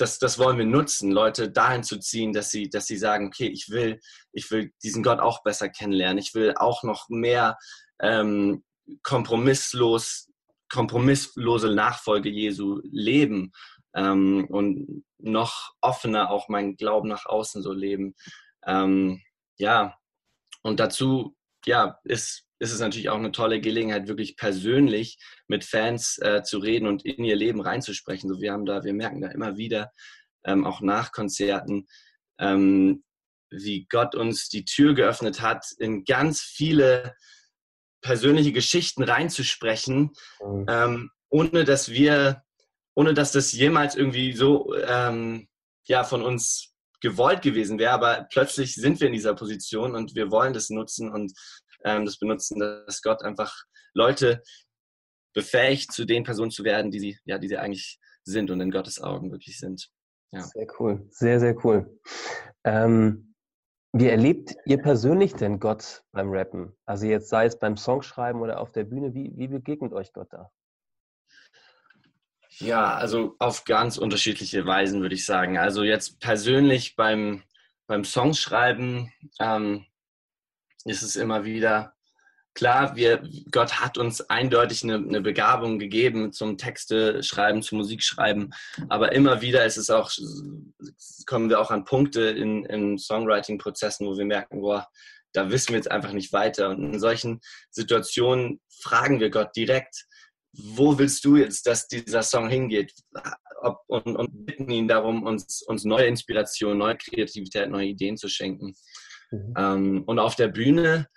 das, 0.00 0.18
das 0.18 0.38
wollen 0.38 0.58
wir 0.58 0.66
nutzen, 0.66 1.10
Leute 1.10 1.50
dahin 1.50 1.82
zu 1.82 1.98
ziehen, 1.98 2.32
dass 2.32 2.50
sie, 2.50 2.70
dass 2.70 2.86
sie 2.86 2.96
sagen, 2.96 3.26
okay, 3.26 3.48
ich 3.48 3.68
will, 3.68 4.00
ich 4.32 4.50
will 4.50 4.72
diesen 4.82 5.02
Gott 5.02 5.20
auch 5.20 5.42
besser 5.42 5.68
kennenlernen. 5.68 6.18
Ich 6.18 6.34
will 6.34 6.54
auch 6.56 6.82
noch 6.82 7.08
mehr 7.08 7.58
ähm, 8.00 8.64
kompromisslos, 9.02 10.28
kompromisslose 10.70 11.74
Nachfolge 11.74 12.30
Jesu 12.30 12.80
leben 12.84 13.52
ähm, 13.94 14.46
und 14.48 15.04
noch 15.18 15.72
offener 15.80 16.30
auch 16.30 16.48
meinen 16.48 16.76
Glauben 16.76 17.08
nach 17.08 17.26
außen 17.26 17.62
so 17.62 17.72
leben. 17.72 18.14
Ähm, 18.66 19.20
ja, 19.58 19.96
und 20.62 20.80
dazu 20.80 21.36
ja, 21.66 21.98
ist 22.04 22.46
ist 22.60 22.72
es 22.72 22.80
natürlich 22.80 23.08
auch 23.08 23.18
eine 23.18 23.32
tolle 23.32 23.60
Gelegenheit, 23.60 24.06
wirklich 24.06 24.36
persönlich 24.36 25.18
mit 25.48 25.64
Fans 25.64 26.18
äh, 26.18 26.42
zu 26.42 26.58
reden 26.58 26.86
und 26.86 27.04
in 27.04 27.24
ihr 27.24 27.34
Leben 27.34 27.60
reinzusprechen. 27.60 28.28
So, 28.28 28.40
wir 28.40 28.52
haben 28.52 28.66
da, 28.66 28.84
wir 28.84 28.92
merken 28.92 29.22
da 29.22 29.28
immer 29.28 29.56
wieder, 29.56 29.90
ähm, 30.44 30.66
auch 30.66 30.82
nach 30.82 31.10
Konzerten, 31.10 31.86
ähm, 32.38 33.02
wie 33.50 33.86
Gott 33.90 34.14
uns 34.14 34.48
die 34.48 34.64
Tür 34.64 34.94
geöffnet 34.94 35.40
hat, 35.40 35.66
in 35.78 36.04
ganz 36.04 36.42
viele 36.42 37.14
persönliche 38.02 38.52
Geschichten 38.52 39.02
reinzusprechen, 39.02 40.12
mhm. 40.44 40.66
ähm, 40.68 41.10
ohne 41.30 41.64
dass 41.64 41.90
wir, 41.90 42.42
ohne 42.94 43.14
dass 43.14 43.32
das 43.32 43.52
jemals 43.52 43.94
irgendwie 43.94 44.34
so 44.34 44.74
ähm, 44.74 45.48
ja, 45.86 46.04
von 46.04 46.22
uns 46.22 46.74
gewollt 47.00 47.40
gewesen 47.40 47.78
wäre, 47.78 47.92
aber 47.92 48.26
plötzlich 48.30 48.74
sind 48.74 49.00
wir 49.00 49.06
in 49.06 49.14
dieser 49.14 49.34
Position 49.34 49.94
und 49.94 50.14
wir 50.14 50.30
wollen 50.30 50.52
das 50.52 50.68
nutzen 50.68 51.10
und 51.10 51.32
ähm, 51.84 52.04
das 52.04 52.18
benutzen, 52.18 52.58
dass 52.60 53.02
Gott 53.02 53.22
einfach 53.22 53.54
Leute 53.94 54.42
befähigt, 55.34 55.92
zu 55.92 56.04
den 56.04 56.24
Personen 56.24 56.50
zu 56.50 56.64
werden, 56.64 56.90
die 56.90 57.00
sie, 57.00 57.18
ja, 57.24 57.38
die 57.38 57.48
sie 57.48 57.58
eigentlich 57.58 57.98
sind 58.24 58.50
und 58.50 58.60
in 58.60 58.70
Gottes 58.70 59.00
Augen 59.00 59.30
wirklich 59.30 59.58
sind. 59.58 59.88
Ja. 60.32 60.42
Sehr 60.42 60.66
cool, 60.78 61.06
sehr, 61.10 61.40
sehr 61.40 61.56
cool. 61.64 62.00
Ähm, 62.64 63.34
wie 63.92 64.06
erlebt 64.06 64.54
ihr 64.66 64.80
persönlich 64.80 65.34
denn 65.34 65.58
Gott 65.58 66.04
beim 66.12 66.30
Rappen? 66.30 66.76
Also 66.86 67.06
jetzt 67.06 67.28
sei 67.28 67.46
es 67.46 67.58
beim 67.58 67.76
Songschreiben 67.76 68.40
oder 68.40 68.60
auf 68.60 68.70
der 68.70 68.84
Bühne, 68.84 69.14
wie, 69.14 69.32
wie 69.36 69.48
begegnet 69.48 69.92
euch 69.92 70.12
Gott 70.12 70.28
da? 70.32 70.50
Ja, 72.58 72.94
also 72.94 73.34
auf 73.38 73.64
ganz 73.64 73.96
unterschiedliche 73.96 74.64
Weisen 74.66 75.00
würde 75.00 75.14
ich 75.14 75.24
sagen. 75.24 75.58
Also 75.58 75.82
jetzt 75.82 76.20
persönlich 76.20 76.94
beim, 76.94 77.42
beim 77.86 78.04
Songschreiben 78.04 79.12
ähm, 79.40 79.86
ist 80.84 81.02
es 81.02 81.16
immer 81.16 81.44
wieder 81.44 81.94
klar, 82.54 82.96
wir, 82.96 83.22
Gott 83.50 83.80
hat 83.80 83.98
uns 83.98 84.20
eindeutig 84.22 84.82
eine, 84.82 84.96
eine, 84.96 85.20
Begabung 85.20 85.78
gegeben 85.78 86.32
zum 86.32 86.58
Texte 86.58 87.22
schreiben, 87.22 87.62
zum 87.62 87.78
Musik 87.78 88.02
schreiben, 88.02 88.50
aber 88.88 89.12
immer 89.12 89.40
wieder 89.40 89.64
ist 89.64 89.76
es 89.76 89.90
auch, 89.90 90.10
kommen 91.26 91.48
wir 91.48 91.60
auch 91.60 91.70
an 91.70 91.84
Punkte 91.84 92.22
in, 92.22 92.64
in 92.66 92.98
Songwriting-Prozessen, 92.98 94.06
wo 94.06 94.16
wir 94.16 94.24
merken, 94.24 94.60
boah, 94.60 94.88
da 95.32 95.50
wissen 95.50 95.70
wir 95.70 95.76
jetzt 95.76 95.90
einfach 95.90 96.12
nicht 96.12 96.32
weiter. 96.32 96.70
Und 96.70 96.92
in 96.92 96.98
solchen 96.98 97.40
Situationen 97.70 98.60
fragen 98.82 99.20
wir 99.20 99.30
Gott 99.30 99.54
direkt, 99.54 100.06
wo 100.52 100.98
willst 100.98 101.24
du 101.24 101.36
jetzt, 101.36 101.66
dass 101.66 101.86
dieser 101.86 102.24
Song 102.24 102.48
hingeht? 102.48 102.92
Ob, 103.62 103.78
und, 103.86 104.16
und, 104.16 104.46
bitten 104.46 104.70
ihn 104.70 104.88
darum, 104.88 105.22
uns, 105.22 105.62
uns 105.62 105.84
neue 105.84 106.06
Inspiration, 106.06 106.78
neue 106.78 106.96
Kreativität, 106.96 107.68
neue 107.68 107.88
Ideen 107.88 108.16
zu 108.16 108.28
schenken. 108.28 108.74
Mhm. 109.30 109.54
Ähm, 109.56 110.02
und 110.04 110.18
auf 110.18 110.36
der 110.36 110.48
Bühne, 110.48 111.08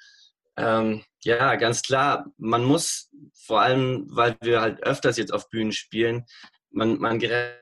ähm, 0.57 1.03
ja, 1.23 1.55
ganz 1.55 1.81
klar, 1.81 2.31
man 2.37 2.63
muss 2.63 3.09
vor 3.33 3.61
allem, 3.61 4.05
weil 4.09 4.35
wir 4.41 4.61
halt 4.61 4.83
öfters 4.83 5.17
jetzt 5.17 5.33
auf 5.33 5.49
Bühnen 5.49 5.71
spielen, 5.71 6.25
man, 6.71 6.99
man 6.99 7.19
gerät 7.19 7.57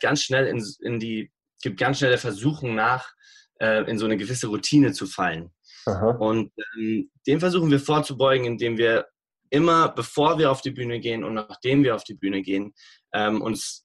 ganz 0.00 0.22
schnell 0.22 0.46
in, 0.46 0.64
in 0.80 0.98
die, 0.98 1.30
gibt 1.62 1.78
ganz 1.78 1.98
schnell 1.98 2.10
der 2.10 2.18
Versuchung 2.18 2.74
nach, 2.74 3.12
äh, 3.60 3.88
in 3.90 3.98
so 3.98 4.06
eine 4.06 4.16
gewisse 4.16 4.48
Routine 4.48 4.92
zu 4.92 5.06
fallen. 5.06 5.50
Aha. 5.86 6.10
Und 6.10 6.52
ähm, 6.76 7.10
dem 7.26 7.40
versuchen 7.40 7.70
wir 7.70 7.80
vorzubeugen, 7.80 8.46
indem 8.46 8.78
wir 8.78 9.06
immer, 9.50 9.88
bevor 9.90 10.38
wir 10.38 10.50
auf 10.50 10.62
die 10.62 10.70
Bühne 10.70 11.00
gehen 11.00 11.24
und 11.24 11.34
nachdem 11.34 11.84
wir 11.84 11.94
auf 11.94 12.04
die 12.04 12.14
Bühne 12.14 12.42
gehen, 12.42 12.72
ähm, 13.12 13.42
uns 13.42 13.84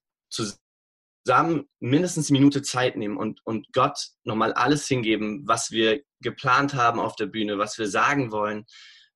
zusammen 1.27 1.67
mindestens 1.81 2.29
eine 2.29 2.39
Minute 2.39 2.61
Zeit 2.61 2.95
nehmen 2.95 3.17
und, 3.17 3.45
und 3.45 3.67
Gott 3.73 3.99
nochmal 4.23 4.53
alles 4.53 4.87
hingeben, 4.87 5.43
was 5.45 5.71
wir 5.71 6.01
geplant 6.21 6.73
haben 6.73 7.01
auf 7.01 7.17
der 7.17 7.25
Bühne, 7.25 7.57
was 7.57 7.77
wir 7.77 7.89
sagen 7.89 8.31
wollen. 8.31 8.65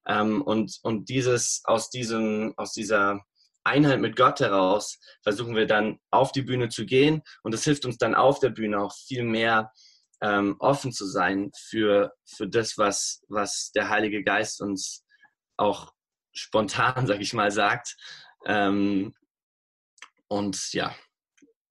Ähm, 0.06 0.42
und, 0.42 0.78
und 0.84 1.08
dieses 1.08 1.62
aus, 1.64 1.90
diesem, 1.90 2.54
aus 2.58 2.74
dieser 2.74 3.22
Einheit 3.64 4.02
mit 4.02 4.18
Gott 4.18 4.42
heraus 4.42 5.00
versuchen 5.24 5.56
wir 5.56 5.68
dann 5.68 6.00
auf 6.10 6.34
die 6.34 6.42
Bühne 6.42 6.68
zu 6.68 6.86
gehen. 6.86 7.22
Und 7.44 7.54
das 7.54 7.64
hilft 7.64 7.86
uns 7.86 7.98
dann 7.98 8.14
auf 8.14 8.40
der 8.40 8.50
Bühne 8.50 8.82
auch 8.82 8.94
viel 8.94 9.24
mehr 9.24 9.72
ähm, 10.22 10.58
offen 10.60 10.92
zu 10.92 11.06
sein 11.06 11.50
für, 11.70 12.12
für 12.26 12.50
das, 12.50 12.78
was, 12.78 13.22
was 13.30 13.72
der 13.74 13.88
Heilige 13.88 14.22
Geist 14.22 14.60
uns 14.60 15.06
auch 15.56 15.94
spontan, 16.34 17.08
sag 17.08 17.22
ich 17.22 17.32
mal, 17.32 17.52
sagt. 17.52 17.96
Ähm, 18.46 19.14
und 20.28 20.74
ja, 20.74 20.94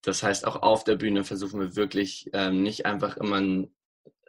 das 0.03 0.23
heißt, 0.23 0.47
auch 0.47 0.63
auf 0.63 0.85
der 0.85 0.97
Bühne 0.97 1.25
versuchen 1.25 1.61
wir 1.61 1.77
wirklich 1.77 2.31
ähm, 2.33 2.63
nicht 2.63 2.87
einfach 2.87 3.17
immer 3.17 3.41
ein, 3.41 3.75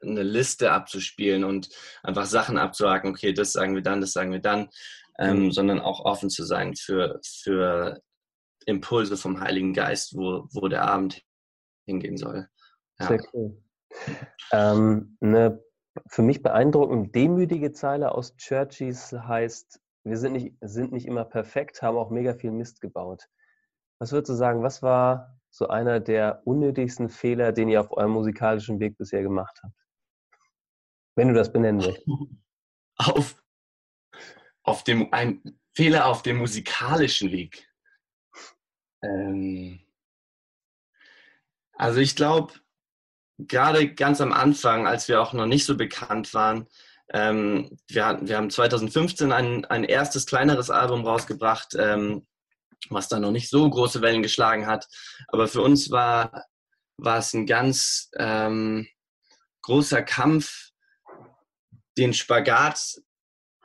eine 0.02 0.24
Liste 0.24 0.72
abzuspielen 0.72 1.44
und 1.44 1.70
einfach 2.04 2.26
Sachen 2.26 2.58
abzuhaken, 2.58 3.12
okay, 3.12 3.34
das 3.34 3.54
sagen 3.54 3.76
wir 3.76 3.82
dann, 3.82 4.02
das 4.02 4.14
sagen 4.14 4.32
wir 4.32 4.40
dann, 4.40 4.70
ähm, 5.20 5.46
mhm. 5.46 5.52
sondern 5.52 5.80
auch 5.80 6.04
offen 6.06 6.30
zu 6.30 6.44
sein 6.44 6.76
für, 6.76 7.20
für 7.24 8.02
Impulse 8.66 9.18
vom 9.18 9.40
Heiligen 9.40 9.74
Geist, 9.74 10.16
wo, 10.16 10.48
wo 10.52 10.68
der 10.68 10.84
Abend 10.84 11.24
hingehen 11.86 12.18
soll. 12.18 12.48
Ja. 13.00 13.08
Sehr 13.08 13.22
cool. 13.34 13.64
Ähm, 14.52 15.18
eine 15.22 15.64
für 16.08 16.22
mich 16.22 16.42
beeindruckend 16.42 17.14
demütige 17.16 17.72
Zeile 17.74 18.14
aus 18.14 18.36
Churchies 18.38 19.12
heißt, 19.12 19.82
wir 20.04 20.18
sind 20.18 20.34
nicht, 20.34 20.56
sind 20.62 20.92
nicht 20.94 21.06
immer 21.06 21.26
perfekt, 21.26 21.82
haben 21.82 21.98
auch 21.98 22.10
mega 22.10 22.34
viel 22.34 22.52
Mist 22.52 22.82
gebaut. 22.82 23.28
Was 24.00 24.12
würdest 24.12 24.30
du 24.30 24.34
sagen, 24.34 24.64
was 24.64 24.82
war 24.82 25.38
so 25.52 25.68
einer 25.68 26.00
der 26.00 26.42
unnötigsten 26.46 27.10
Fehler, 27.10 27.52
den 27.52 27.70
ihr 27.70 27.82
auf 27.82 27.92
eurem 27.92 28.12
musikalischen 28.12 28.80
Weg 28.80 28.98
bisher 28.98 29.22
gemacht 29.22 29.60
habt? 29.62 29.76
Wenn 31.16 31.28
du 31.28 31.34
das 31.34 31.52
benennen 31.52 31.82
willst. 31.82 32.06
Auf, 32.98 33.42
auf 34.64 34.84
dem, 34.84 35.12
ein 35.12 35.60
Fehler 35.74 36.06
auf 36.06 36.22
dem 36.22 36.38
musikalischen 36.38 37.32
Weg. 37.32 37.68
Ähm, 39.02 39.80
also 41.74 42.00
ich 42.00 42.16
glaube, 42.16 42.54
gerade 43.40 43.92
ganz 43.94 44.22
am 44.22 44.34
Anfang, 44.34 44.86
als 44.86 45.08
wir 45.08 45.20
auch 45.20 45.34
noch 45.34 45.48
nicht 45.48 45.66
so 45.66 45.76
bekannt 45.78 46.34
waren, 46.36 46.68
ähm, 47.14 47.78
wir, 47.88 48.20
wir 48.22 48.38
haben 48.38 48.50
2015 48.50 49.32
ein, 49.32 49.66
ein 49.66 49.84
erstes 49.84 50.26
kleineres 50.26 50.70
Album 50.70 51.06
rausgebracht, 51.06 51.76
ähm, 51.78 52.28
was 52.90 53.08
dann 53.08 53.22
noch 53.22 53.32
nicht 53.32 53.50
so 53.50 53.70
große 53.70 54.02
Wellen 54.02 54.24
geschlagen 54.24 54.68
hat. 54.68 54.88
Aber 55.28 55.48
für 55.48 55.62
uns 55.62 55.92
war, 55.92 56.46
war 56.98 57.20
es 57.20 57.34
ein 57.34 57.46
ganz 57.46 58.10
ähm, 58.18 58.88
großer 59.64 60.04
Kampf, 60.04 60.70
den 61.98 62.14
Spagat 62.14 63.02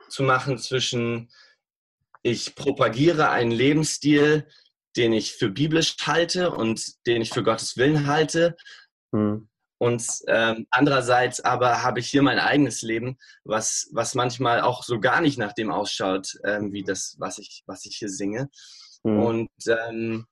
zu 0.09 0.23
machen 0.23 0.57
zwischen, 0.57 1.29
ich 2.23 2.55
propagiere 2.55 3.29
einen 3.29 3.51
Lebensstil, 3.51 4.47
den 4.95 5.13
ich 5.13 5.33
für 5.33 5.49
biblisch 5.49 5.95
halte 6.05 6.51
und 6.51 7.05
den 7.05 7.21
ich 7.21 7.29
für 7.29 7.43
Gottes 7.43 7.77
Willen 7.77 8.07
halte. 8.07 8.55
Mhm. 9.11 9.49
Und 9.79 10.03
ähm, 10.27 10.65
andererseits 10.71 11.39
aber 11.39 11.83
habe 11.83 11.99
ich 11.99 12.09
hier 12.09 12.23
mein 12.23 12.39
eigenes 12.39 12.81
Leben, 12.81 13.17
was, 13.43 13.89
was 13.91 14.15
manchmal 14.15 14.61
auch 14.61 14.83
so 14.83 14.99
gar 14.99 15.21
nicht 15.21 15.37
nach 15.37 15.53
dem 15.53 15.71
ausschaut, 15.71 16.33
ähm, 16.43 16.73
wie 16.73 16.83
das, 16.83 17.15
was 17.19 17.37
ich, 17.37 17.63
was 17.67 17.85
ich 17.85 17.97
hier 17.97 18.09
singe. 18.09 18.49
Mhm. 19.03 19.19
Und 19.19 19.49
ähm, 19.67 20.25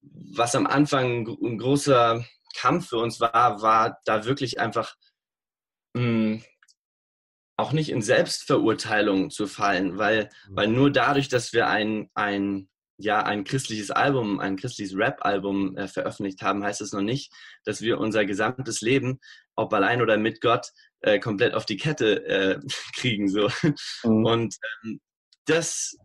was 0.00 0.54
am 0.54 0.66
Anfang 0.66 1.26
ein 1.42 1.58
großer 1.58 2.24
Kampf 2.56 2.88
für 2.88 2.98
uns 2.98 3.20
war, 3.20 3.62
war 3.62 3.98
da 4.04 4.24
wirklich 4.24 4.60
einfach 4.60 4.94
mh, 5.94 6.02
hm, 6.02 6.44
auch 7.56 7.72
nicht 7.72 7.90
in 7.90 8.02
Selbstverurteilung 8.02 9.30
zu 9.30 9.46
fallen, 9.46 9.98
weil, 9.98 10.30
mhm. 10.48 10.56
weil 10.56 10.68
nur 10.68 10.90
dadurch, 10.90 11.28
dass 11.28 11.52
wir 11.52 11.68
ein, 11.68 12.10
ein 12.14 12.68
ja 12.98 13.22
ein 13.22 13.44
christliches 13.44 13.90
Album, 13.90 14.40
ein 14.40 14.56
christliches 14.56 14.96
Rap-Album 14.96 15.76
äh, 15.76 15.88
veröffentlicht 15.88 16.42
haben, 16.42 16.64
heißt 16.64 16.80
es 16.80 16.92
noch 16.92 17.02
nicht, 17.02 17.32
dass 17.64 17.82
wir 17.82 17.98
unser 17.98 18.24
gesamtes 18.24 18.80
Leben, 18.80 19.20
ob 19.54 19.72
allein 19.72 20.00
oder 20.00 20.16
mit 20.16 20.40
Gott, 20.40 20.68
äh, 21.00 21.18
komplett 21.18 21.54
auf 21.54 21.66
die 21.66 21.76
Kette 21.76 22.24
äh, 22.26 22.58
kriegen. 22.94 23.28
So. 23.28 23.50
Mhm. 24.02 24.24
Und 24.24 24.56
ähm, 24.84 25.00
das, 25.46 25.96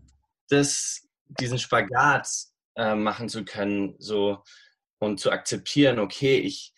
das, 0.49 1.07
diesen 1.39 1.59
Spagat 1.59 2.27
äh, 2.75 2.95
machen 2.95 3.29
zu 3.29 3.45
können, 3.45 3.95
so 3.99 4.43
und 4.99 5.19
zu 5.19 5.31
akzeptieren, 5.31 5.99
okay, 5.99 6.37
ich, 6.37 6.73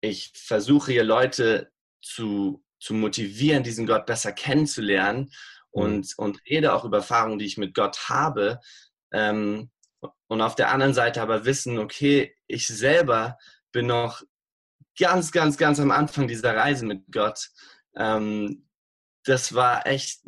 ich 0.00 0.32
versuche 0.34 0.92
hier 0.92 1.04
Leute 1.04 1.70
zu, 2.02 2.64
zu 2.80 2.94
motivieren, 2.94 3.62
diesen 3.62 3.86
Gott 3.86 4.06
besser 4.06 4.32
kennenzulernen 4.32 5.20
mhm. 5.20 5.28
und, 5.70 6.14
und 6.16 6.40
rede 6.48 6.72
auch 6.72 6.84
über 6.84 6.98
Erfahrungen, 6.98 7.38
die 7.38 7.46
ich 7.46 7.58
mit 7.58 7.74
Gott 7.74 8.08
habe, 8.08 8.60
ähm, 9.12 9.70
und 10.26 10.40
auf 10.40 10.54
der 10.54 10.70
anderen 10.70 10.94
Seite 10.94 11.22
aber 11.22 11.44
wissen, 11.44 11.78
okay, 11.78 12.34
ich 12.46 12.66
selber 12.66 13.38
bin 13.72 13.86
noch 13.86 14.22
ganz, 14.98 15.32
ganz, 15.32 15.56
ganz 15.56 15.80
am 15.80 15.90
Anfang 15.90 16.28
dieser 16.28 16.56
Reise 16.56 16.86
mit 16.86 17.04
Gott. 17.12 17.50
Ähm, 17.96 18.68
das 19.24 19.54
war 19.54 19.86
echt 19.86 20.22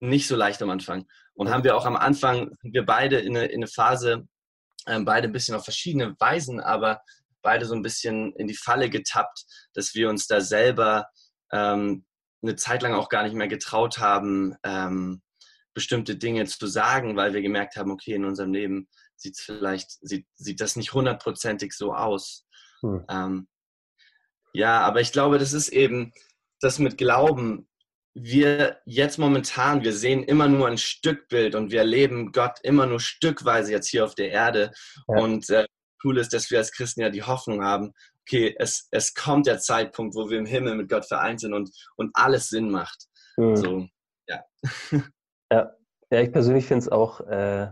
nicht 0.00 0.26
so 0.26 0.36
leicht 0.36 0.62
am 0.62 0.70
Anfang. 0.70 1.06
Und 1.34 1.50
haben 1.50 1.64
wir 1.64 1.76
auch 1.76 1.86
am 1.86 1.96
Anfang, 1.96 2.50
wir 2.62 2.84
beide 2.84 3.18
in 3.18 3.36
eine, 3.36 3.46
in 3.46 3.60
eine 3.60 3.66
Phase, 3.66 4.26
ähm, 4.86 5.04
beide 5.04 5.28
ein 5.28 5.32
bisschen 5.32 5.54
auf 5.54 5.64
verschiedene 5.64 6.14
Weisen, 6.18 6.60
aber 6.60 7.00
beide 7.42 7.66
so 7.66 7.74
ein 7.74 7.82
bisschen 7.82 8.32
in 8.34 8.46
die 8.46 8.56
Falle 8.56 8.88
getappt, 8.88 9.44
dass 9.74 9.94
wir 9.94 10.08
uns 10.08 10.26
da 10.26 10.40
selber 10.40 11.06
ähm, 11.52 12.04
eine 12.42 12.56
Zeit 12.56 12.82
lang 12.82 12.94
auch 12.94 13.08
gar 13.08 13.22
nicht 13.22 13.34
mehr 13.34 13.48
getraut 13.48 13.98
haben, 13.98 14.54
ähm, 14.64 15.22
bestimmte 15.74 16.16
Dinge 16.16 16.44
zu 16.46 16.66
sagen, 16.66 17.16
weil 17.16 17.34
wir 17.34 17.42
gemerkt 17.42 17.76
haben, 17.76 17.90
okay, 17.90 18.14
in 18.14 18.24
unserem 18.24 18.52
Leben 18.52 18.88
sieht 19.16 19.34
es 19.36 19.40
vielleicht, 19.40 19.90
sieht, 20.06 20.26
sieht 20.34 20.60
das 20.60 20.76
nicht 20.76 20.92
hundertprozentig 20.92 21.72
so 21.72 21.94
aus. 21.94 22.46
Hm. 22.80 23.04
Ähm, 23.08 23.48
ja, 24.52 24.80
aber 24.80 25.00
ich 25.00 25.12
glaube, 25.12 25.38
das 25.38 25.52
ist 25.52 25.68
eben 25.68 26.12
das 26.60 26.78
mit 26.78 26.96
Glauben. 26.96 27.68
Wir 28.14 28.78
jetzt 28.84 29.18
momentan, 29.18 29.82
wir 29.82 29.92
sehen 29.92 30.22
immer 30.22 30.46
nur 30.46 30.68
ein 30.68 30.78
Stückbild 30.78 31.54
und 31.54 31.72
wir 31.72 31.80
erleben 31.80 32.30
Gott 32.30 32.60
immer 32.62 32.86
nur 32.86 33.00
stückweise 33.00 33.72
jetzt 33.72 33.88
hier 33.88 34.04
auf 34.04 34.14
der 34.14 34.30
Erde. 34.30 34.70
Ja. 35.08 35.18
Und 35.20 35.50
äh, 35.50 35.66
cool 36.04 36.18
ist, 36.18 36.32
dass 36.32 36.50
wir 36.50 36.58
als 36.58 36.72
Christen 36.72 37.00
ja 37.00 37.10
die 37.10 37.22
Hoffnung 37.22 37.62
haben, 37.62 37.92
okay, 38.22 38.54
es, 38.58 38.88
es 38.90 39.14
kommt 39.14 39.46
der 39.46 39.58
Zeitpunkt, 39.58 40.14
wo 40.14 40.30
wir 40.30 40.38
im 40.38 40.46
Himmel 40.46 40.76
mit 40.76 40.88
Gott 40.88 41.06
vereint 41.06 41.40
sind 41.40 41.52
und, 41.52 41.70
und 41.96 42.10
alles 42.14 42.48
Sinn 42.48 42.70
macht. 42.70 43.06
Hm. 43.36 43.56
So, 43.56 43.88
ja. 44.28 44.44
Ja, 45.52 45.72
ja 46.10 46.20
ich 46.22 46.32
persönlich 46.32 46.66
finde 46.66 46.80
es 46.80 46.88
auch, 46.88 47.20
äh, 47.20 47.66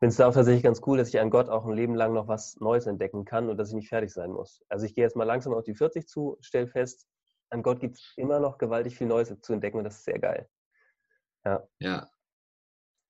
finde 0.00 0.12
es 0.12 0.20
auch 0.20 0.34
tatsächlich 0.34 0.64
ganz 0.64 0.80
cool, 0.86 0.98
dass 0.98 1.08
ich 1.08 1.20
an 1.20 1.30
Gott 1.30 1.48
auch 1.48 1.64
ein 1.64 1.74
Leben 1.74 1.94
lang 1.94 2.12
noch 2.12 2.26
was 2.26 2.56
Neues 2.58 2.86
entdecken 2.86 3.24
kann 3.24 3.48
und 3.48 3.56
dass 3.56 3.68
ich 3.68 3.74
nicht 3.74 3.88
fertig 3.88 4.12
sein 4.12 4.32
muss. 4.32 4.62
Also 4.68 4.84
ich 4.84 4.94
gehe 4.94 5.04
jetzt 5.04 5.16
mal 5.16 5.24
langsam 5.24 5.54
auf 5.54 5.62
die 5.62 5.74
40 5.74 6.08
zu, 6.08 6.36
stelle 6.40 6.66
fest, 6.66 7.06
an 7.52 7.62
Gott 7.62 7.80
gibt 7.80 7.96
es 7.96 8.12
immer 8.16 8.40
noch 8.40 8.58
gewaltig 8.58 8.96
viel 8.96 9.06
Neues 9.06 9.34
zu 9.40 9.52
entdecken 9.52 9.78
und 9.78 9.84
das 9.84 9.96
ist 9.96 10.04
sehr 10.04 10.18
geil. 10.18 10.48
Ja. 11.44 11.66
Ja. 11.80 12.10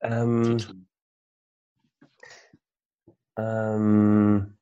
Ähm, 0.00 0.58
Ähm, 3.36 4.58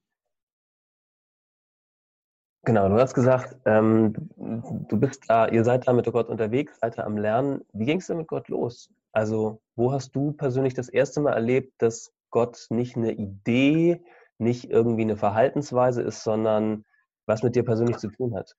genau, 2.62 2.88
du 2.88 2.94
hast 3.00 3.14
gesagt, 3.14 3.56
ähm, 3.64 4.12
du 4.36 4.98
bist 4.98 5.24
da, 5.28 5.48
ihr 5.48 5.64
seid 5.64 5.88
da 5.88 5.92
mit 5.92 6.10
Gott 6.10 6.28
unterwegs, 6.28 6.78
seid 6.80 6.98
da 6.98 7.04
am 7.04 7.16
Lernen. 7.16 7.64
Wie 7.72 7.84
ging 7.84 7.98
es 7.98 8.06
denn 8.06 8.18
mit 8.18 8.28
Gott 8.28 8.48
los? 8.48 8.90
Also, 9.12 9.60
wo 9.74 9.92
hast 9.92 10.14
du 10.14 10.32
persönlich 10.32 10.74
das 10.74 10.88
erste 10.88 11.20
Mal 11.20 11.32
erlebt, 11.32 11.74
dass 11.78 12.12
Gott 12.30 12.66
nicht 12.70 12.96
eine 12.96 13.12
Idee, 13.12 14.04
nicht 14.38 14.70
irgendwie 14.70 15.02
eine 15.02 15.16
Verhaltensweise 15.16 16.02
ist, 16.02 16.22
sondern 16.22 16.84
was 17.26 17.42
mit 17.42 17.56
dir 17.56 17.64
persönlich 17.64 17.96
zu 17.98 18.08
tun 18.08 18.34
hat? 18.36 18.56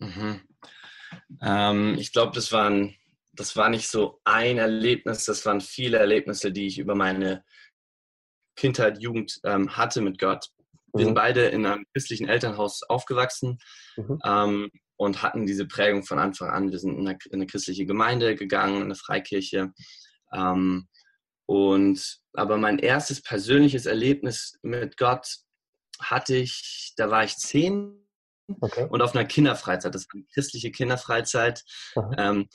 Mhm. 0.00 0.40
Ähm, 1.42 1.96
ich 1.98 2.12
glaube, 2.12 2.32
das, 2.34 2.50
das 3.32 3.56
war 3.56 3.68
nicht 3.68 3.88
so 3.88 4.20
ein 4.24 4.58
Erlebnis, 4.58 5.24
das 5.24 5.46
waren 5.46 5.60
viele 5.60 5.98
Erlebnisse, 5.98 6.52
die 6.52 6.66
ich 6.66 6.78
über 6.78 6.94
meine 6.94 7.44
Kindheit, 8.56 9.00
Jugend 9.00 9.40
ähm, 9.44 9.76
hatte 9.76 10.00
mit 10.00 10.18
Gott. 10.18 10.48
Wir 10.92 11.02
mhm. 11.02 11.04
sind 11.06 11.14
beide 11.14 11.46
in 11.46 11.64
einem 11.66 11.84
christlichen 11.94 12.28
Elternhaus 12.28 12.82
aufgewachsen 12.82 13.58
mhm. 13.96 14.18
ähm, 14.24 14.70
und 14.96 15.22
hatten 15.22 15.46
diese 15.46 15.66
Prägung 15.66 16.02
von 16.02 16.18
Anfang 16.18 16.50
an. 16.50 16.70
Wir 16.70 16.78
sind 16.78 16.98
in 16.98 17.06
eine, 17.06 17.18
in 17.26 17.34
eine 17.34 17.46
christliche 17.46 17.86
Gemeinde 17.86 18.34
gegangen, 18.34 18.76
in 18.76 18.82
eine 18.82 18.96
Freikirche. 18.96 19.72
Ähm, 20.32 20.88
und 21.46 22.20
aber 22.34 22.58
mein 22.58 22.78
erstes 22.78 23.22
persönliches 23.22 23.86
Erlebnis 23.86 24.58
mit 24.62 24.96
Gott 24.96 25.26
hatte 26.00 26.36
ich, 26.36 26.92
da 26.96 27.10
war 27.10 27.24
ich 27.24 27.36
zehn 27.36 28.06
okay. 28.60 28.86
und 28.88 29.02
auf 29.02 29.14
einer 29.14 29.24
Kinderfreizeit. 29.24 29.94
Das 29.94 30.06
war 30.06 30.16
eine 30.16 30.26
christliche 30.32 30.70
Kinderfreizeit. 30.70 31.64
Ähm, 32.16 32.48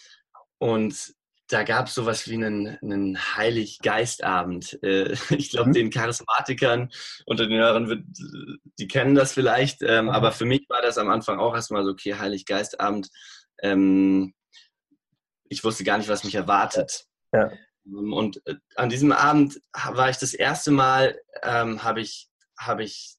und 0.57 1.15
da 1.47 1.63
gab 1.63 1.87
es 1.87 1.93
sowas 1.93 2.27
wie 2.27 2.35
einen, 2.35 2.77
einen 2.81 3.17
Heiliggeistabend. 3.35 4.81
Äh, 4.83 5.13
ich 5.37 5.51
glaube, 5.51 5.69
mhm. 5.69 5.73
den 5.73 5.89
Charismatikern 5.89 6.91
unter 7.25 7.47
den 7.47 7.59
Hörern, 7.59 8.13
die 8.79 8.87
kennen 8.87 9.15
das 9.15 9.33
vielleicht. 9.33 9.81
Ähm, 9.83 10.09
aber 10.09 10.31
für 10.31 10.45
mich 10.45 10.65
war 10.69 10.81
das 10.81 10.97
am 10.97 11.09
Anfang 11.09 11.39
auch 11.39 11.53
erstmal 11.53 11.83
so, 11.83 11.91
okay, 11.91 12.15
Heiliggeistabend. 12.15 13.09
Ähm, 13.61 14.33
ich 15.47 15.63
wusste 15.63 15.83
gar 15.83 15.97
nicht, 15.97 16.09
was 16.09 16.23
mich 16.23 16.35
erwartet. 16.35 17.05
Ja. 17.31 17.51
Ähm, 17.85 18.13
und 18.13 18.45
äh, 18.47 18.55
an 18.75 18.89
diesem 18.89 19.11
Abend 19.11 19.61
war 19.73 20.09
ich 20.09 20.17
das 20.17 20.33
erste 20.33 20.71
Mal, 20.71 21.19
ähm, 21.43 21.83
habe 21.83 22.01
ich, 22.01 22.27
hab 22.57 22.79
ich 22.79 23.17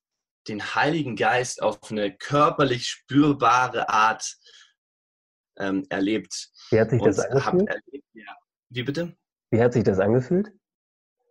den 0.48 0.74
Heiligen 0.74 1.16
Geist 1.16 1.62
auf 1.62 1.78
eine 1.90 2.16
körperlich 2.16 2.88
spürbare 2.88 3.88
Art 3.88 4.36
ähm, 5.58 5.86
erlebt. 5.88 6.50
Wie 6.70 6.80
hat 6.80 6.90
sich 6.90 7.02
das 7.02 7.18
angefühlt? 7.18 7.68
Erlebt, 7.68 8.06
ja. 8.14 8.36
Wie 8.70 8.82
bitte? 8.82 9.16
Wie 9.50 9.60
hat 9.60 9.72
sich 9.72 9.84
das 9.84 9.98
angefühlt? 9.98 10.52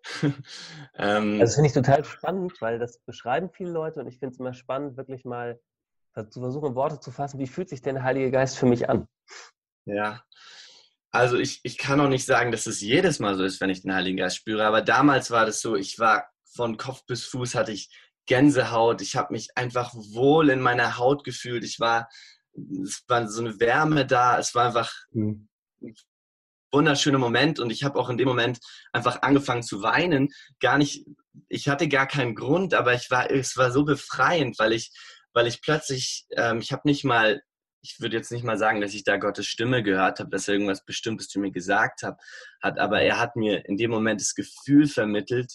ähm, 0.95 1.33
also 1.33 1.39
das 1.39 1.55
finde 1.55 1.67
ich 1.67 1.73
total 1.73 2.05
spannend, 2.05 2.61
weil 2.61 2.79
das 2.79 2.99
beschreiben 2.99 3.49
viele 3.51 3.71
Leute 3.71 3.99
und 3.99 4.07
ich 4.07 4.19
finde 4.19 4.33
es 4.33 4.39
immer 4.39 4.53
spannend, 4.53 4.97
wirklich 4.97 5.25
mal 5.25 5.59
zu 6.29 6.39
versuchen, 6.39 6.75
Worte 6.75 6.99
zu 6.99 7.11
fassen, 7.11 7.39
wie 7.39 7.47
fühlt 7.47 7.67
sich 7.67 7.81
denn 7.81 7.95
der 7.95 8.03
Heilige 8.03 8.31
Geist 8.31 8.57
für 8.57 8.65
mich 8.65 8.87
an? 8.89 9.07
Ja, 9.85 10.23
also 11.11 11.37
ich, 11.37 11.59
ich 11.63 11.77
kann 11.77 11.99
auch 11.99 12.07
nicht 12.07 12.25
sagen, 12.25 12.51
dass 12.51 12.67
es 12.67 12.81
jedes 12.81 13.19
Mal 13.19 13.35
so 13.35 13.43
ist, 13.43 13.61
wenn 13.61 13.69
ich 13.69 13.81
den 13.81 13.93
Heiligen 13.93 14.17
Geist 14.17 14.37
spüre, 14.37 14.65
aber 14.65 14.81
damals 14.81 15.31
war 15.31 15.45
das 15.45 15.61
so, 15.61 15.75
ich 15.75 15.99
war 15.99 16.29
von 16.43 16.77
Kopf 16.77 17.05
bis 17.05 17.25
Fuß 17.25 17.55
hatte 17.55 17.71
ich 17.73 17.89
Gänsehaut, 18.25 19.01
ich 19.01 19.15
habe 19.15 19.33
mich 19.33 19.49
einfach 19.55 19.93
wohl 19.93 20.49
in 20.49 20.61
meiner 20.61 20.97
Haut 20.97 21.23
gefühlt, 21.23 21.63
ich 21.63 21.79
war, 21.79 22.09
es 22.83 23.03
war 23.07 23.27
so 23.27 23.41
eine 23.41 23.59
Wärme 23.59 24.05
da, 24.05 24.39
es 24.39 24.55
war 24.55 24.67
einfach 24.67 24.93
mhm. 25.11 25.47
ein 25.81 25.95
wunderschöner 26.71 27.19
Moment. 27.19 27.59
Und 27.59 27.71
ich 27.71 27.83
habe 27.83 27.99
auch 27.99 28.09
in 28.09 28.17
dem 28.17 28.27
Moment 28.27 28.59
einfach 28.91 29.21
angefangen 29.21 29.63
zu 29.63 29.81
weinen, 29.81 30.29
gar 30.59 30.77
nicht, 30.77 31.05
ich 31.49 31.69
hatte 31.69 31.87
gar 31.87 32.07
keinen 32.07 32.35
Grund, 32.35 32.73
aber 32.73 32.93
ich 32.93 33.11
war, 33.11 33.29
es 33.29 33.57
war 33.57 33.71
so 33.71 33.85
befreiend, 33.85 34.57
weil 34.59 34.73
ich, 34.73 34.91
weil 35.33 35.47
ich 35.47 35.61
plötzlich, 35.61 36.25
ähm, 36.31 36.59
ich 36.59 36.71
habe 36.71 36.81
nicht 36.85 37.03
mal 37.03 37.41
ich 37.85 37.99
würde 37.99 38.17
jetzt 38.17 38.31
nicht 38.31 38.43
mal 38.43 38.57
sagen, 38.57 38.81
dass 38.81 38.95
ich 38.95 39.03
da 39.03 39.17
Gottes 39.17 39.45
Stimme 39.45 39.83
gehört 39.83 40.19
habe, 40.19 40.31
dass 40.31 40.47
er 40.47 40.55
irgendwas 40.55 40.83
Bestimmtes 40.85 41.27
zu 41.27 41.39
mir 41.39 41.51
gesagt 41.51 42.01
hat, 42.01 42.19
hat, 42.59 42.79
aber 42.79 43.01
er 43.01 43.19
hat 43.19 43.35
mir 43.35 43.63
in 43.67 43.77
dem 43.77 43.91
Moment 43.91 44.19
das 44.19 44.33
Gefühl 44.33 44.87
vermittelt, 44.87 45.53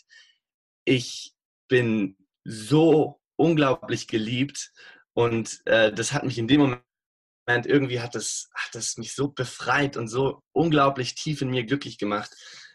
ich 0.84 1.34
bin 1.68 2.16
so 2.44 3.20
unglaublich 3.36 4.06
geliebt 4.08 4.72
und 5.14 5.60
äh, 5.66 5.92
das 5.92 6.12
hat 6.12 6.24
mich 6.24 6.38
in 6.38 6.48
dem 6.48 6.60
Moment 6.60 7.66
irgendwie 7.66 8.00
hat 8.00 8.14
das, 8.14 8.48
hat 8.54 8.74
das 8.74 8.96
mich 8.96 9.14
so 9.14 9.28
befreit 9.28 9.96
und 9.96 10.08
so 10.08 10.42
unglaublich 10.52 11.14
tief 11.14 11.42
in 11.42 11.50
mir 11.50 11.64
glücklich 11.64 11.98
gemacht, 11.98 12.30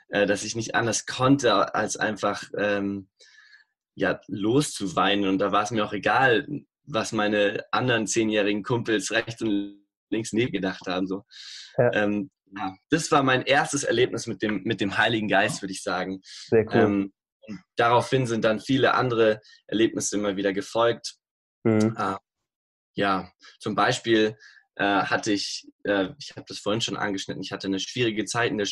äh, 0.10 0.26
dass 0.26 0.44
ich 0.44 0.56
nicht 0.56 0.76
anders 0.76 1.06
konnte, 1.06 1.74
als 1.74 1.98
einfach 1.98 2.44
ähm, 2.58 3.08
ja, 3.96 4.20
loszuweinen. 4.28 5.30
Und 5.30 5.40
da 5.40 5.52
war 5.52 5.64
es 5.64 5.72
mir 5.72 5.86
auch 5.86 5.94
egal, 5.94 6.48
was 6.84 7.14
meine 7.14 7.64
anderen 7.72 8.06
zehnjährigen 8.06 8.64
Kumpels 8.64 9.12
rechts 9.12 9.42
und 9.42 9.86
links 10.10 10.34
neben 10.34 10.52
gedacht 10.52 10.88
haben. 10.88 11.08
So. 11.08 11.24
Ja. 11.78 11.94
Ähm, 11.94 12.30
ja, 12.56 12.76
das 12.90 13.12
war 13.12 13.24
mein 13.24 13.42
erstes 13.44 13.84
Erlebnis 13.84 14.28
mit 14.28 14.42
dem, 14.42 14.64
mit 14.64 14.82
dem 14.82 14.98
Heiligen 14.98 15.28
Geist, 15.28 15.62
würde 15.62 15.74
ich 15.74 15.82
sagen. 15.82 16.22
Sehr 16.24 16.66
cool. 16.68 16.76
Ähm, 16.76 17.14
daraufhin 17.76 18.28
sind 18.28 18.44
dann 18.44 18.60
viele 18.60 18.94
andere 18.94 19.42
Erlebnisse 19.68 20.18
immer 20.18 20.36
wieder 20.36 20.54
gefolgt. 20.54 21.16
Mhm. 21.64 21.96
Äh, 21.98 22.16
ja, 22.96 23.32
zum 23.60 23.76
Beispiel 23.76 24.38
äh, 24.76 24.84
hatte 24.84 25.32
ich, 25.32 25.68
äh, 25.84 26.10
ich 26.20 26.32
habe 26.36 26.46
das 26.48 26.60
vorhin 26.60 26.82
schon 26.82 26.98
angeschnitten, 26.98 27.44
ich 27.44 27.52
hatte 27.52 27.68
eine 27.68 27.80
schwierige 27.80 28.26
Zeit 28.26 28.52
in 28.52 28.58
der 28.58 28.70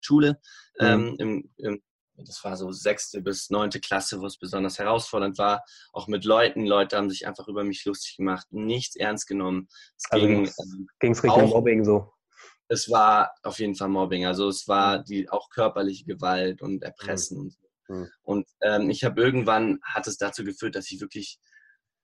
Schule 0.00 0.38
mhm. 0.78 0.86
ähm, 0.86 1.16
im, 1.18 1.54
im 1.56 1.82
das 2.24 2.42
war 2.44 2.56
so 2.56 2.72
sechste 2.72 3.20
bis 3.20 3.50
neunte 3.50 3.80
Klasse, 3.80 4.20
wo 4.20 4.26
es 4.26 4.38
besonders 4.38 4.78
herausfordernd 4.78 5.38
war. 5.38 5.62
Auch 5.92 6.08
mit 6.08 6.24
Leuten. 6.24 6.66
Leute 6.66 6.96
haben 6.96 7.10
sich 7.10 7.26
einfach 7.26 7.48
über 7.48 7.64
mich 7.64 7.84
lustig 7.84 8.16
gemacht, 8.16 8.46
nichts 8.50 8.96
ernst 8.96 9.26
genommen. 9.26 9.68
Es 9.96 10.10
also 10.10 10.26
ging 10.26 10.44
es 10.44 10.58
ähm, 10.58 10.88
Richtung 11.02 11.30
auch, 11.30 11.48
Mobbing 11.48 11.84
so. 11.84 12.12
Es 12.68 12.90
war 12.90 13.32
auf 13.42 13.58
jeden 13.58 13.74
Fall 13.74 13.88
Mobbing. 13.88 14.26
Also 14.26 14.48
es 14.48 14.66
war 14.66 15.00
mhm. 15.00 15.04
die 15.04 15.28
auch 15.28 15.50
körperliche 15.50 16.04
Gewalt 16.04 16.62
und 16.62 16.82
Erpressen. 16.82 17.44
Mhm. 17.44 17.56
Mhm. 17.88 18.08
Und 18.22 18.48
ähm, 18.62 18.90
ich 18.90 19.04
habe 19.04 19.20
irgendwann 19.20 19.78
hat 19.82 20.06
es 20.06 20.16
dazu 20.16 20.44
geführt, 20.44 20.74
dass 20.74 20.90
ich 20.90 21.00
wirklich 21.00 21.38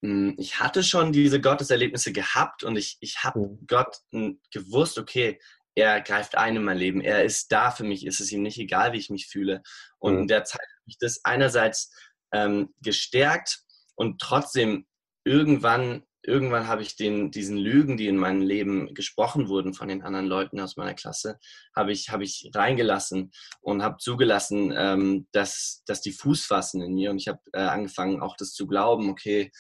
mh, 0.03 0.31
hm, 0.31 0.35
ich 0.39 0.61
hatte 0.61 0.83
schon 0.83 1.13
diese 1.13 1.41
Gotteserlebnisse 1.41 2.13
gehabt 2.13 2.65
und 2.65 2.77
ich, 2.77 2.97
ich 3.01 3.25
habe 3.25 3.41
mhm. 3.41 3.67
Gott 3.67 3.97
mh, 4.11 4.27
hm, 4.27 4.41
gewusst, 4.51 4.99
okay, 4.99 5.39
er 5.75 6.01
greift 6.01 6.37
ein 6.37 6.57
in 6.57 6.65
mein 6.65 6.77
Leben. 6.77 7.01
Er 7.01 7.25
ist 7.25 7.51
da 7.51 7.71
für 7.71 7.85
mich. 7.85 8.05
Ist 8.05 8.21
es 8.21 8.31
ihm 8.31 8.43
nicht 8.43 8.59
egal, 8.59 8.93
wie 8.93 8.99
ich 8.99 9.11
mich 9.11 9.27
fühle. 9.27 9.63
Und 9.99 10.15
mhm. 10.15 10.21
in 10.23 10.29
der 10.29 10.45
Zeit 10.45 10.61
habe 10.61 10.87
ich 10.87 10.99
das 10.99 11.25
einerseits 11.25 11.91
ähm, 12.33 12.75
gestärkt 12.83 13.63
und 13.95 14.21
trotzdem 14.21 14.87
irgendwann, 15.25 16.05
irgendwann 16.23 16.69
habe 16.69 16.83
ich 16.83 16.97
den, 16.97 17.31
diesen 17.31 17.57
Lügen, 17.57 17.97
die 17.97 18.07
in 18.07 18.17
meinem 18.17 18.43
Leben 18.43 18.95
gesprochen 18.95 19.49
wurden 19.49 19.75
von 19.75 19.89
den 19.89 20.03
anderen 20.03 20.27
Leuten 20.27 20.61
aus 20.61 20.77
meiner 20.77 20.95
Klasse, 20.95 21.39
habe 21.75 21.93
ich, 21.93 22.11
habe 22.11 22.25
ich 22.25 22.51
reingelassen 22.55 23.33
und 23.61 23.83
habe 23.83 23.97
zugelassen, 23.99 24.73
ähm, 24.77 25.27
dass, 25.33 25.83
dass 25.87 26.01
die 26.01 26.13
Fuß 26.13 26.45
fassen 26.45 26.81
in 26.81 26.95
mir. 26.95 27.11
Und 27.11 27.19
ich 27.19 27.29
habe 27.29 27.41
äh, 27.53 27.61
angefangen, 27.61 28.21
auch 28.21 28.37
das 28.37 28.53
zu 28.53 28.67
glauben, 28.67 29.11
okay, 29.11 29.51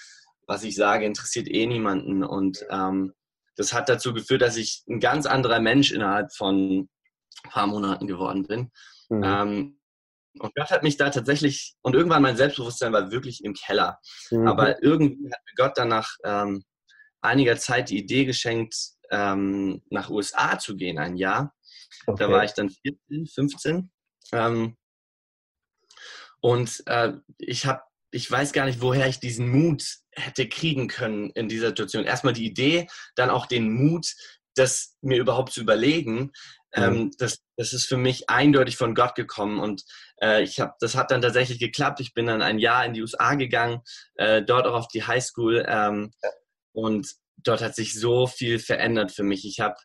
was 0.46 0.64
ich 0.64 0.77
sage, 0.77 1.05
interessiert 1.05 1.48
eh 1.48 1.66
niemanden. 1.66 2.22
Und 2.25 2.64
ähm, 2.70 3.12
das 3.57 3.72
hat 3.72 3.88
dazu 3.88 4.12
geführt, 4.12 4.42
dass 4.42 4.57
ich 4.57 4.85
ein 4.88 5.01
ganz 5.01 5.27
anderer 5.27 5.61
Mensch 5.61 5.92
innerhalb 5.92 6.33
von 6.33 6.88
ein 7.44 7.51
paar 7.51 7.66
Monaten 7.66 8.07
geworden 8.07 8.46
bin. 8.46 8.70
Mhm. 9.09 9.22
Ähm, 9.25 9.79
und 10.38 10.55
Gott 10.55 10.71
hat 10.71 10.83
mich 10.83 10.97
da 10.97 11.11
tatsächlich, 11.11 11.75
und 11.83 11.95
irgendwann 11.95 12.23
mein 12.23 12.37
Selbstbewusstsein 12.37 12.92
war 12.92 13.11
wirklich 13.11 13.45
im 13.45 13.55
Keller. 13.55 13.99
Mhm. 14.31 14.47
Aber 14.47 14.83
irgendwie 14.83 15.31
hat 15.31 15.40
mir 15.45 15.55
Gott 15.57 15.77
dann 15.77 15.88
nach 15.88 16.16
ähm, 16.25 16.64
einiger 17.21 17.57
Zeit 17.57 17.90
die 17.90 17.99
Idee 17.99 18.25
geschenkt, 18.25 18.75
ähm, 19.11 19.83
nach 19.90 20.11
USA 20.11 20.59
zu 20.59 20.77
gehen, 20.77 20.99
ein 20.99 21.16
Jahr. 21.16 21.55
Okay. 22.07 22.25
Da 22.25 22.31
war 22.31 22.45
ich 22.45 22.53
dann 22.53 22.71
14, 22.71 23.27
15. 23.27 23.90
Ähm, 24.33 24.77
und 26.40 26.83
äh, 26.87 27.12
ich 27.38 27.66
habe 27.66 27.83
ich 28.14 28.31
weiß 28.31 28.53
gar 28.53 28.66
nicht, 28.66 28.83
woher 28.83 29.09
ich 29.09 29.21
diesen 29.21 29.49
Mut 29.49 29.83
hätte 30.11 30.47
kriegen 30.47 30.87
können 30.87 31.31
in 31.31 31.49
dieser 31.49 31.68
Situation. 31.68 32.05
Erstmal 32.05 32.35
die 32.35 32.45
Idee, 32.45 32.87
dann 33.16 33.31
auch 33.31 33.47
den 33.47 33.73
Mut, 33.73 34.14
das 34.55 34.97
mir 35.01 35.18
überhaupt 35.18 35.53
zu 35.53 35.62
überlegen. 35.62 36.31
Ähm, 36.74 37.11
das, 37.18 37.38
das 37.56 37.72
ist 37.72 37.87
für 37.87 37.96
mich 37.96 38.30
eindeutig 38.30 38.76
von 38.76 38.94
Gott 38.94 39.14
gekommen 39.14 39.61
und 39.61 39.85
äh, 40.22 40.42
ich 40.42 40.61
habe, 40.61 40.72
das 40.80 40.94
hat 40.96 41.11
dann 41.11 41.22
tatsächlich 41.22 41.58
geklappt. 41.58 42.00
Ich 42.00 42.14
bin 42.14 42.26
dann 42.26 42.42
ein 42.42 42.58
Jahr 42.58 42.85
in 42.85 42.94
die 42.94 43.02
USA 43.02 43.35
gegangen, 43.35 43.80
äh, 44.14 44.42
dort 44.42 44.66
auch 44.66 44.74
auf 44.74 44.88
die 44.88 45.04
Highschool 45.04 45.64
ähm, 45.68 46.12
und 46.72 47.12
dort 47.37 47.61
hat 47.61 47.74
sich 47.74 47.98
so 47.98 48.26
viel 48.26 48.58
verändert 48.58 49.12
für 49.12 49.22
mich. 49.24 49.44
Ich 49.44 49.61
habe 49.61 49.76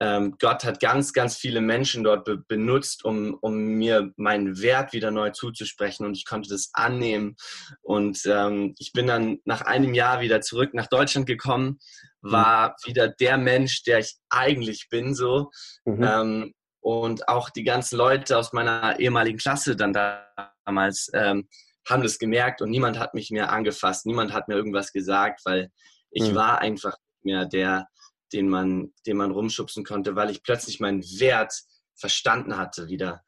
ähm, 0.00 0.36
Gott 0.38 0.64
hat 0.64 0.78
ganz, 0.78 1.12
ganz 1.12 1.36
viele 1.36 1.60
Menschen 1.60 2.04
dort 2.04 2.24
be 2.24 2.38
benutzt, 2.38 3.04
um, 3.04 3.36
um 3.40 3.56
mir 3.56 4.12
meinen 4.16 4.60
Wert 4.62 4.92
wieder 4.92 5.10
neu 5.10 5.30
zuzusprechen 5.30 6.06
und 6.06 6.16
ich 6.16 6.24
konnte 6.24 6.48
das 6.48 6.70
annehmen. 6.72 7.36
Und 7.82 8.20
ähm, 8.26 8.74
ich 8.78 8.92
bin 8.92 9.08
dann 9.08 9.38
nach 9.44 9.62
einem 9.62 9.94
Jahr 9.94 10.20
wieder 10.20 10.40
zurück 10.40 10.72
nach 10.72 10.86
Deutschland 10.86 11.26
gekommen. 11.26 11.80
War 12.20 12.70
mhm. 12.70 12.88
wieder 12.88 13.08
der 13.08 13.38
Mensch, 13.38 13.82
der 13.84 14.00
ich 14.00 14.16
eigentlich 14.28 14.88
bin, 14.90 15.14
so. 15.14 15.50
Mhm. 15.84 16.02
Ähm, 16.02 16.54
und 16.80 17.28
auch 17.28 17.50
die 17.50 17.64
ganzen 17.64 17.96
Leute 17.96 18.38
aus 18.38 18.52
meiner 18.52 18.98
ehemaligen 18.98 19.38
Klasse 19.38 19.76
dann 19.76 19.92
damals 19.92 21.10
ähm, 21.12 21.48
haben 21.88 22.02
das 22.02 22.18
gemerkt 22.18 22.62
und 22.62 22.70
niemand 22.70 22.98
hat 22.98 23.14
mich 23.14 23.30
mehr 23.30 23.50
angefasst, 23.52 24.06
niemand 24.06 24.32
hat 24.32 24.48
mir 24.48 24.54
irgendwas 24.54 24.92
gesagt, 24.92 25.40
weil 25.44 25.70
ich 26.10 26.30
mhm. 26.30 26.34
war 26.34 26.60
einfach 26.60 26.96
nicht 26.98 27.24
mehr 27.24 27.46
der, 27.46 27.88
den 28.32 28.48
man, 28.48 28.92
den 29.06 29.16
man 29.16 29.30
rumschubsen 29.30 29.84
konnte, 29.84 30.16
weil 30.16 30.30
ich 30.30 30.42
plötzlich 30.42 30.80
meinen 30.80 31.02
Wert 31.02 31.52
verstanden 31.94 32.56
hatte 32.56 32.88
wieder. 32.88 33.22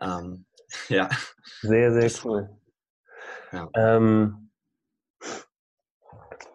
Ähm, 0.00 0.46
ja. 0.88 1.08
Sehr, 1.62 1.92
sehr 1.92 2.24
cool. 2.24 2.50
Ja. 3.52 3.68
Ähm, 3.74 4.45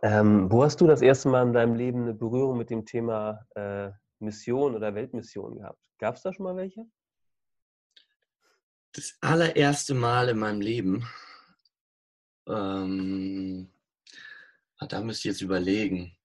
ähm, 0.02 0.52
wo 0.52 0.64
hast 0.64 0.82
du 0.82 0.88
das 0.88 1.02
erste 1.02 1.30
Mal 1.30 1.44
in 1.44 1.54
deinem 1.54 1.76
Leben 1.76 2.04
eine 2.04 2.14
Berührung 2.14 2.58
mit 2.58 2.70
dem 2.70 2.86
Thema 2.86 3.46
äh, 3.56 3.92
Mission 4.20 4.76
oder 4.76 4.96
Weltmission 4.96 5.58
gehabt? 5.58 5.84
Gab 6.00 6.16
es 6.16 6.24
da 6.24 6.34
schon 6.34 6.46
mal 6.46 6.56
welche? 6.56 6.86
Das 8.94 9.16
allererste 9.22 9.94
Mal 9.94 10.30
in 10.30 10.40
meinem 10.40 10.60
Leben, 10.60 11.08
ähm, 12.48 13.72
ah, 14.78 14.88
da 14.88 15.02
müsste 15.02 15.28
ich 15.28 15.34
jetzt 15.36 15.42
überlegen. 15.42 16.18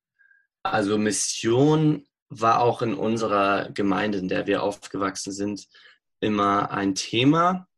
Also 0.63 0.99
Mission 0.99 2.07
war 2.29 2.61
auch 2.61 2.83
in 2.83 2.95
unserer 2.95 3.71
Gemeinde, 3.71 4.19
in 4.19 4.29
der 4.29 4.47
wir 4.47 4.63
aufgewachsen 4.63 5.33
sind, 5.33 5.69
immer 6.21 6.71
ein 6.71 6.95
Thema. 6.95 7.69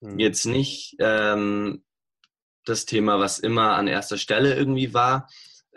Mhm. 0.00 0.18
Jetzt 0.18 0.46
nicht 0.46 0.96
ähm, 1.00 1.84
das 2.64 2.86
Thema, 2.86 3.18
was 3.18 3.38
immer 3.38 3.74
an 3.76 3.86
erster 3.86 4.16
Stelle 4.16 4.54
irgendwie 4.54 4.94
war, 4.94 5.28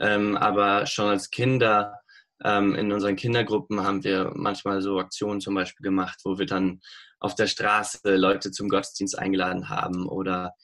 ähm, 0.01 0.35
aber 0.35 0.85
schon 0.87 1.09
als 1.09 1.29
Kinder 1.29 2.01
ähm, 2.43 2.75
in 2.75 2.91
unseren 2.91 3.15
Kindergruppen 3.15 3.83
haben 3.83 4.03
wir 4.03 4.31
manchmal 4.35 4.81
so 4.81 4.99
Aktionen 4.99 5.41
zum 5.41 5.53
Beispiel 5.53 5.83
gemacht, 5.83 6.19
wo 6.23 6.39
wir 6.39 6.47
dann 6.47 6.81
auf 7.19 7.35
der 7.35 7.47
Straße 7.47 8.15
Leute 8.15 8.51
zum 8.51 8.67
Gottesdienst 8.67 9.17
eingeladen 9.17 9.69
haben 9.69 10.07
oder 10.07 10.55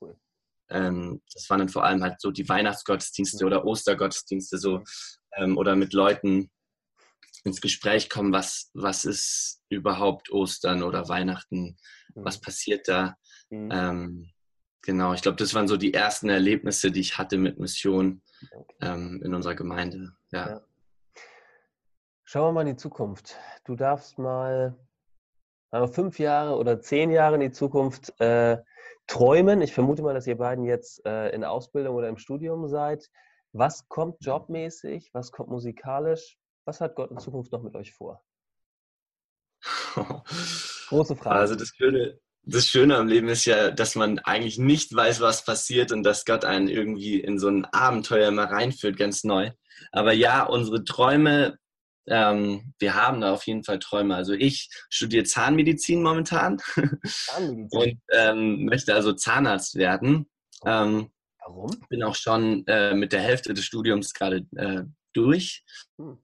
cool. 0.00 0.16
ähm, 0.70 1.22
das 1.32 1.48
waren 1.48 1.60
dann 1.60 1.68
vor 1.68 1.84
allem 1.84 2.02
halt 2.02 2.20
so 2.20 2.32
die 2.32 2.48
Weihnachtsgottesdienste 2.48 3.46
oder 3.46 3.64
Ostergottesdienste 3.64 4.58
so 4.58 4.82
ähm, 5.36 5.56
oder 5.56 5.76
mit 5.76 5.92
Leuten 5.92 6.50
ins 7.44 7.60
Gespräch 7.60 8.10
kommen, 8.10 8.32
was, 8.32 8.70
was 8.74 9.04
ist 9.04 9.62
überhaupt 9.68 10.30
Ostern 10.30 10.82
oder 10.82 11.08
Weihnachten, 11.08 11.76
mhm. 12.14 12.24
was 12.24 12.40
passiert 12.40 12.88
da. 12.88 13.16
Mhm. 13.50 13.68
Ähm, 13.72 14.30
genau, 14.82 15.14
ich 15.14 15.22
glaube, 15.22 15.36
das 15.36 15.54
waren 15.54 15.68
so 15.68 15.76
die 15.76 15.94
ersten 15.94 16.28
Erlebnisse, 16.28 16.90
die 16.90 17.00
ich 17.00 17.18
hatte 17.18 17.38
mit 17.38 17.58
Mission 17.60 18.22
ähm, 18.80 19.20
in 19.24 19.34
unserer 19.34 19.54
Gemeinde. 19.54 20.12
Ja. 20.32 20.48
ja. 20.48 20.60
Schauen 22.24 22.48
wir 22.48 22.52
mal 22.52 22.60
in 22.62 22.74
die 22.74 22.76
Zukunft. 22.76 23.36
Du 23.64 23.74
darfst 23.76 24.18
mal 24.18 24.78
fünf 25.92 26.18
Jahre 26.18 26.56
oder 26.56 26.80
zehn 26.80 27.10
Jahre 27.10 27.36
in 27.36 27.40
die 27.40 27.52
Zukunft 27.52 28.12
äh, 28.20 28.58
träumen. 29.06 29.60
Ich 29.62 29.72
vermute 29.72 30.02
mal, 30.02 30.14
dass 30.14 30.26
ihr 30.26 30.36
beiden 30.36 30.64
jetzt 30.64 31.04
äh, 31.06 31.30
in 31.30 31.44
Ausbildung 31.44 31.94
oder 31.96 32.08
im 32.08 32.18
Studium 32.18 32.66
seid. 32.68 33.10
Was 33.52 33.88
kommt 33.88 34.24
jobmäßig? 34.24 35.10
Was 35.12 35.32
kommt 35.32 35.50
musikalisch? 35.50 36.38
Was 36.64 36.80
hat 36.80 36.94
Gott 36.94 37.10
in 37.10 37.18
Zukunft 37.18 37.52
noch 37.52 37.62
mit 37.62 37.74
euch 37.74 37.92
vor? 37.94 38.22
Große 40.88 41.16
Frage. 41.16 41.40
Also 41.40 41.56
das 41.56 41.68
Schöne, 41.68 42.18
das 42.42 42.68
Schöne 42.68 42.96
am 42.96 43.08
Leben 43.08 43.28
ist 43.28 43.44
ja, 43.44 43.70
dass 43.70 43.94
man 43.94 44.18
eigentlich 44.20 44.58
nicht 44.58 44.94
weiß, 44.94 45.20
was 45.20 45.44
passiert 45.44 45.92
und 45.92 46.02
dass 46.02 46.24
Gott 46.24 46.44
einen 46.44 46.68
irgendwie 46.68 47.20
in 47.20 47.38
so 47.38 47.48
ein 47.48 47.64
Abenteuer 47.66 48.30
mal 48.30 48.46
reinführt, 48.46 48.96
ganz 48.96 49.24
neu. 49.24 49.50
Aber 49.92 50.12
ja, 50.12 50.44
unsere 50.44 50.84
Träume, 50.84 51.58
ähm, 52.06 52.74
wir 52.78 52.94
haben 52.94 53.20
da 53.20 53.32
auf 53.32 53.46
jeden 53.46 53.64
Fall 53.64 53.78
Träume. 53.78 54.16
Also 54.16 54.32
ich 54.32 54.68
studiere 54.88 55.24
Zahnmedizin 55.24 56.02
momentan 56.02 56.58
Zahnmedizin. 57.04 57.68
und 57.70 58.00
ähm, 58.12 58.64
möchte 58.64 58.94
also 58.94 59.12
Zahnarzt 59.12 59.76
werden. 59.76 60.28
Ähm, 60.64 61.10
Warum? 61.38 61.70
Bin 61.88 62.02
auch 62.02 62.14
schon 62.14 62.66
äh, 62.66 62.94
mit 62.94 63.12
der 63.12 63.20
Hälfte 63.20 63.54
des 63.54 63.64
Studiums 63.64 64.14
gerade 64.14 64.46
äh, 64.56 64.82
durch. 65.12 65.64
Hm. 65.98 66.18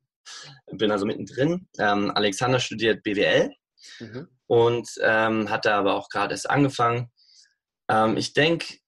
Bin 0.72 0.90
also 0.90 1.06
mittendrin. 1.06 1.68
Ähm, 1.78 2.10
Alexander 2.10 2.58
studiert 2.58 3.02
BWL 3.02 3.52
mhm. 4.00 4.28
Und 4.46 4.88
ähm, 5.00 5.50
hat 5.50 5.64
da 5.64 5.78
aber 5.78 5.94
auch 5.94 6.08
gerade 6.08 6.32
erst 6.32 6.48
angefangen. 6.48 7.10
Ähm, 7.88 8.16
ich 8.16 8.32
denke, 8.32 8.78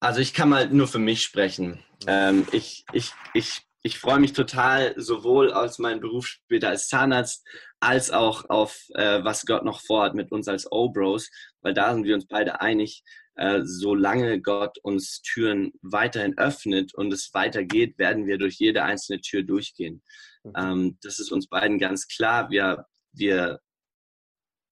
also 0.00 0.20
ich 0.20 0.34
kann 0.34 0.48
mal 0.48 0.68
nur 0.68 0.88
für 0.88 0.98
mich 0.98 1.22
sprechen. 1.22 1.82
Ähm, 2.06 2.46
ich, 2.52 2.84
ich, 2.92 3.12
ich, 3.34 3.62
ich 3.82 3.98
freue 3.98 4.18
mich 4.18 4.32
total 4.32 4.94
sowohl 4.96 5.52
aus 5.52 5.78
meinem 5.78 6.00
Beruf 6.00 6.26
später 6.26 6.68
als 6.68 6.88
Zahnarzt 6.88 7.46
als 7.80 8.10
auch 8.10 8.48
auf 8.48 8.78
äh, 8.94 9.24
was 9.24 9.46
Gott 9.46 9.64
noch 9.64 9.80
vorhat 9.80 10.14
mit 10.14 10.32
uns 10.32 10.48
als 10.48 10.70
O-Bros, 10.70 11.30
weil 11.62 11.74
da 11.74 11.94
sind 11.94 12.04
wir 12.04 12.14
uns 12.14 12.26
beide 12.26 12.60
einig, 12.60 13.02
äh, 13.36 13.60
solange 13.64 14.40
Gott 14.42 14.78
uns 14.82 15.22
Türen 15.22 15.72
weiterhin 15.80 16.36
öffnet 16.36 16.94
und 16.94 17.12
es 17.12 17.30
weitergeht, 17.32 17.98
werden 17.98 18.26
wir 18.26 18.36
durch 18.36 18.56
jede 18.58 18.82
einzelne 18.82 19.20
Tür 19.22 19.42
durchgehen. 19.42 20.02
Mhm. 20.44 20.52
Ähm, 20.56 20.98
das 21.02 21.18
ist 21.18 21.32
uns 21.32 21.48
beiden 21.48 21.78
ganz 21.78 22.06
klar. 22.06 22.50
Wir, 22.50 22.84
wir, 23.12 23.60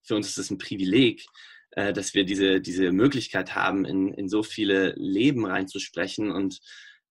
für 0.09 0.17
uns 0.17 0.29
ist 0.29 0.39
es 0.39 0.51
ein 0.51 0.59
Privileg, 0.59 1.25
äh, 1.73 1.93
dass 1.93 2.15
wir 2.15 2.25
diese, 2.25 2.61
diese 2.61 2.91
Möglichkeit 2.91 3.55
haben, 3.55 3.85
in, 3.85 4.13
in 4.15 4.29
so 4.29 4.43
viele 4.43 4.95
Leben 4.97 5.47
reinzusprechen. 5.47 6.33
Und, 6.33 6.59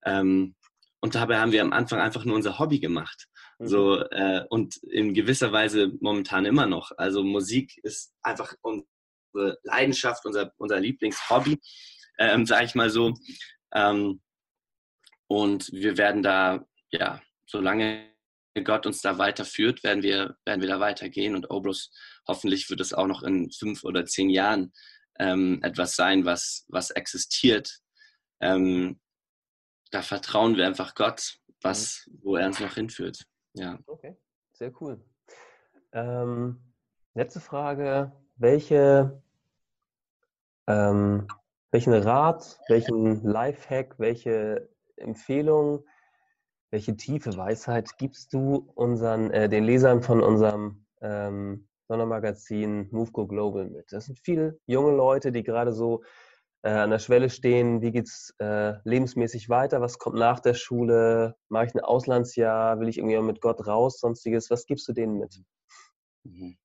ähm, 0.04 0.56
und 1.00 1.16
dabei 1.16 1.38
haben 1.38 1.52
wir 1.52 1.62
am 1.62 1.74
Anfang 1.74 2.02
einfach 2.02 2.26
nur 2.26 2.36
unser 2.36 2.60
Hobby 2.60 2.80
gemacht. 2.80 3.28
Mhm. 3.60 3.68
So, 3.68 4.02
äh, 4.02 4.44
und 4.50 4.78
in 4.78 5.14
gewisser 5.14 5.52
Weise 5.52 5.94
momentan 6.02 6.46
immer 6.46 6.66
noch. 6.66 6.92
Also 6.98 7.24
Musik 7.24 7.78
ist 7.84 8.14
einfach 8.24 8.56
unsere 8.62 9.60
Leidenschaft, 9.64 10.26
unser, 10.26 10.52
unser 10.58 10.80
Lieblingshobby, 10.80 11.60
ähm, 12.18 12.46
sage 12.48 12.66
ich 12.66 12.76
mal 12.76 12.90
so. 12.90 13.14
Ähm, 13.74 14.22
und 15.28 15.72
wir 15.72 15.98
werden 15.98 16.24
da, 16.24 16.66
ja, 16.90 17.22
solange 17.46 18.17
Gott 18.64 18.86
uns 18.86 19.02
da 19.02 19.18
weiterführt, 19.18 19.84
werden 19.84 20.04
wir, 20.04 20.38
werden 20.46 20.62
wir 20.62 20.68
da 20.68 20.80
weitergehen. 20.80 21.36
Und 21.36 21.50
Obros, 21.50 21.92
hoffentlich 22.28 22.70
wird 22.70 22.82
es 22.82 22.94
auch 22.94 23.08
noch 23.08 23.24
in 23.24 23.52
fünf 23.52 23.84
oder 23.84 24.06
zehn 24.06 24.30
Jahren 24.30 24.74
ähm, 25.20 25.60
etwas 25.64 25.96
sein, 25.96 26.26
was, 26.26 26.66
was 26.68 26.92
existiert. 26.92 27.80
Ähm, 28.40 29.00
da 29.92 30.02
vertrauen 30.02 30.58
wir 30.58 30.68
einfach 30.68 30.96
Gott, 30.96 31.38
was, 31.62 32.10
wo 32.22 32.36
er 32.36 32.48
uns 32.48 32.60
noch 32.60 32.76
hinführt. 32.76 33.24
Ja. 33.54 33.80
Okay, 33.88 34.18
sehr 34.54 34.72
cool. 34.82 35.04
Ähm, 35.94 36.60
letzte 37.16 37.40
Frage. 37.40 38.12
Welche 38.36 39.22
ähm, 40.68 41.28
welchen 41.72 41.94
Rat, 41.94 42.60
welchen 42.68 43.24
Lifehack, 43.24 43.98
welche 43.98 44.70
Empfehlung, 44.96 45.86
welche 46.72 46.96
tiefe 46.96 47.36
Weisheit 47.38 47.98
gibst 47.98 48.34
du 48.34 48.72
unseren, 48.76 49.32
äh, 49.32 49.50
den 49.50 49.64
Lesern 49.64 50.02
von 50.02 50.22
unserem 50.22 50.86
ähm, 51.02 51.68
Sondermagazin 51.88 52.90
MoveGo 52.92 53.28
Global 53.28 53.70
mit? 53.70 53.92
Das 53.92 54.06
sind 54.06 54.20
viele 54.20 54.60
junge 54.66 54.96
Leute, 54.96 55.32
die 55.32 55.44
gerade 55.44 55.72
so 55.74 56.04
äh, 56.64 56.70
an 56.70 56.90
der 56.90 57.00
Schwelle 57.00 57.30
stehen. 57.30 57.82
Wie 57.82 57.92
geht 57.92 58.08
es 58.08 58.36
äh, 58.40 58.74
lebensmäßig 58.84 59.50
weiter? 59.50 59.82
Was 59.82 59.98
kommt 59.98 60.18
nach 60.18 60.40
der 60.40 60.54
Schule? 60.54 61.36
Mache 61.50 61.68
ich 61.68 61.76
ein 61.76 61.82
Auslandsjahr? 61.82 62.80
Will 62.80 62.90
ich 62.90 62.98
irgendwie 62.98 63.20
mit 63.22 63.42
Gott 63.42 63.66
raus? 63.66 64.00
Sonstiges? 64.00 64.50
Was 64.52 64.66
gibst 64.66 64.88
du 64.88 64.94
denen 64.94 65.18
mit? 65.18 65.42
Mhm. 66.24 66.58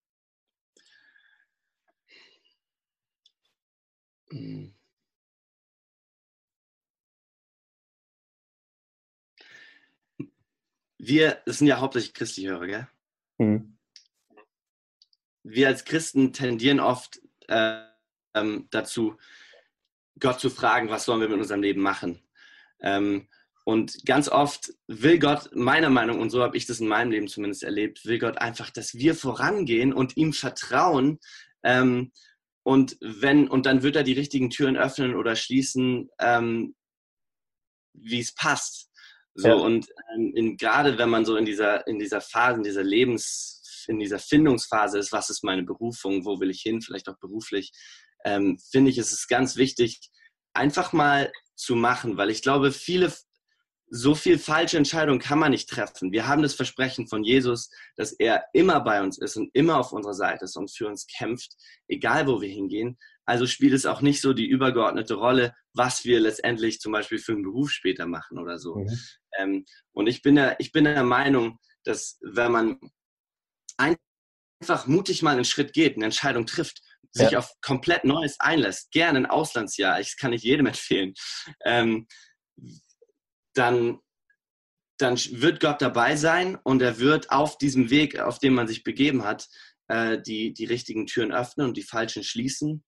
Mhm. 4.33 4.75
Wir 11.05 11.43
das 11.47 11.59
sind 11.59 11.67
ja 11.67 11.81
hauptsächlich 11.81 12.15
christliche 12.15 12.51
Hörer, 12.51 12.67
gell? 12.67 12.88
Mhm. 13.38 13.77
Wir 15.43 15.67
als 15.67 15.85
Christen 15.85 16.33
tendieren 16.33 16.79
oft 16.79 17.21
äh, 17.49 17.83
ähm, 18.35 18.69
dazu, 18.71 19.17
Gott 20.21 20.38
zu 20.38 20.49
fragen, 20.49 20.91
was 20.91 21.05
sollen 21.05 21.21
wir 21.21 21.29
mit 21.29 21.41
unserem 21.41 21.61
Leben 21.61 21.83
machen? 21.83 22.23
Ähm, 22.81 23.29
und 23.65 24.07
ganz 24.07 24.29
oft 24.29 24.73
will 24.87 25.19
Gott, 25.19 25.51
meiner 25.55 25.91
Meinung, 25.91 26.21
und 26.21 26.31
so 26.31 26.41
habe 26.41 26.57
ich 26.57 26.67
das 26.67 26.79
in 26.79 26.87
meinem 26.87 27.11
Leben 27.11 27.27
zumindest 27.27 27.65
erlebt, 27.65 28.07
will 28.07 28.21
Gott 28.21 28.38
einfach, 28.38 28.71
dass 28.71 28.95
wir 28.95 29.17
vorangehen 29.17 29.93
und 29.93 30.17
ihm 30.17 30.33
vertrauen, 30.33 31.19
ähm, 31.65 32.12
und 32.62 32.97
wenn, 33.01 33.49
und 33.49 33.67
dann 33.67 33.83
wird 33.83 33.97
er 33.97 34.05
die 34.05 34.12
richtigen 34.12 34.51
Türen 34.51 34.77
öffnen 34.77 35.17
oder 35.17 35.35
schließen, 35.35 36.11
ähm, 36.21 36.77
wie 37.93 38.21
es 38.21 38.33
passt. 38.33 38.91
So, 39.35 39.49
ja. 39.49 39.55
und 39.55 39.88
ähm, 40.14 40.33
in, 40.35 40.57
gerade 40.57 40.99
wenn 40.99 41.09
man 41.09 41.25
so 41.25 41.37
in 41.37 41.45
dieser, 41.45 41.87
in 41.87 41.99
dieser 41.99 42.21
Phase, 42.21 42.59
in 42.59 42.64
dieser 42.64 42.85
Lebens, 42.85 43.85
in 43.88 43.99
dieser 43.99 44.18
Findungsphase 44.18 44.99
ist, 44.99 45.12
was 45.12 45.31
ist 45.31 45.42
meine 45.42 45.62
Berufung, 45.62 46.25
wo 46.25 46.38
will 46.38 46.51
ich 46.51 46.61
hin, 46.61 46.83
vielleicht 46.83 47.09
auch 47.09 47.18
beruflich, 47.18 47.73
ähm, 48.25 48.59
finde 48.71 48.90
ich, 48.90 48.99
ist 48.99 49.12
es 49.12 49.27
ganz 49.27 49.57
wichtig, 49.57 50.01
einfach 50.53 50.92
mal 50.92 51.33
zu 51.57 51.75
machen, 51.77 52.16
weil 52.16 52.31
ich 52.31 52.42
glaube, 52.42 52.73
viele 52.73 53.12
so 53.95 54.14
viel 54.14 54.38
falsche 54.38 54.79
Entscheidungen 54.79 55.21
kann 55.21 55.38
man 55.38 55.51
nicht 55.51 55.68
treffen. 55.68 56.12
Wir 56.12 56.27
haben 56.27 56.40
das 56.40 56.55
Versprechen 56.55 57.09
von 57.09 57.25
Jesus, 57.25 57.68
dass 57.95 58.12
er 58.12 58.45
immer 58.55 58.81
bei 58.81 59.03
uns 59.03 59.18
ist 59.18 59.37
und 59.37 59.51
immer 59.53 59.77
auf 59.77 59.92
unserer 59.92 60.14
Seite 60.14 60.47
ist 60.47 60.57
und 60.57 60.75
für 60.75 60.88
uns 60.88 61.07
kämpft, 61.07 61.55
egal 61.88 62.27
wo 62.27 62.40
wir 62.40 62.49
hingehen. 62.49 62.97
Also 63.27 63.47
spielt 63.47 63.75
es 63.75 63.85
auch 63.85 64.01
nicht 64.01 64.23
so 64.23 64.33
die 64.33 64.47
übergeordnete 64.47 65.12
Rolle, 65.12 65.55
was 65.75 66.07
wir 66.07 66.21
letztendlich 66.21 66.81
zum 66.81 66.92
Beispiel 66.92 67.18
für 67.18 67.33
einen 67.33 67.42
Beruf 67.42 67.71
später 67.71 68.07
machen 68.07 68.38
oder 68.38 68.59
so. 68.59 68.77
Mhm. 68.77 68.99
Ähm, 69.38 69.64
und 69.92 70.07
ich 70.07 70.23
bin, 70.23 70.37
der, 70.37 70.59
ich 70.61 70.73
bin 70.73 70.85
der 70.85 71.05
Meinung, 71.05 71.59
dass 71.85 72.18
wenn 72.23 72.53
man 72.53 72.81
einfach 73.77 74.87
mutig 74.87 75.23
mal 75.23 75.33
einen 75.33 75.45
Schritt 75.45 75.73
geht, 75.73 75.97
eine 75.97 76.07
Entscheidung 76.07 76.47
trifft, 76.47 76.83
sich 77.11 77.33
ja. 77.33 77.38
auf 77.38 77.53
komplett 77.61 78.05
Neues 78.05 78.40
einlässt, 78.40 78.90
gerne 78.90 79.18
ein 79.18 79.27
Auslandsjahr, 79.27 80.01
ich 80.01 80.16
kann 80.16 80.33
ich 80.33 80.42
jedem 80.42 80.66
empfehlen, 80.66 81.14
ähm, 81.64 82.07
dann, 83.55 84.01
dann 84.99 85.16
wird 85.16 85.61
Gott 85.61 85.83
dabei 85.83 86.16
sein 86.16 86.57
und 86.57 86.81
er 86.81 86.99
wird 86.99 87.31
auf 87.31 87.59
diesem 87.59 87.90
Weg, 87.90 88.18
auf 88.18 88.38
dem 88.38 88.55
man 88.55 88.66
sich 88.66 88.83
begeben 88.83 89.25
hat, 89.25 89.49
äh, 89.88 90.21
die, 90.23 90.55
die 90.55 90.64
richtigen 90.64 91.07
Türen 91.07 91.33
öffnen 91.33 91.68
und 91.68 91.77
die 91.77 91.83
falschen 91.83 92.25
schließen. 92.25 92.83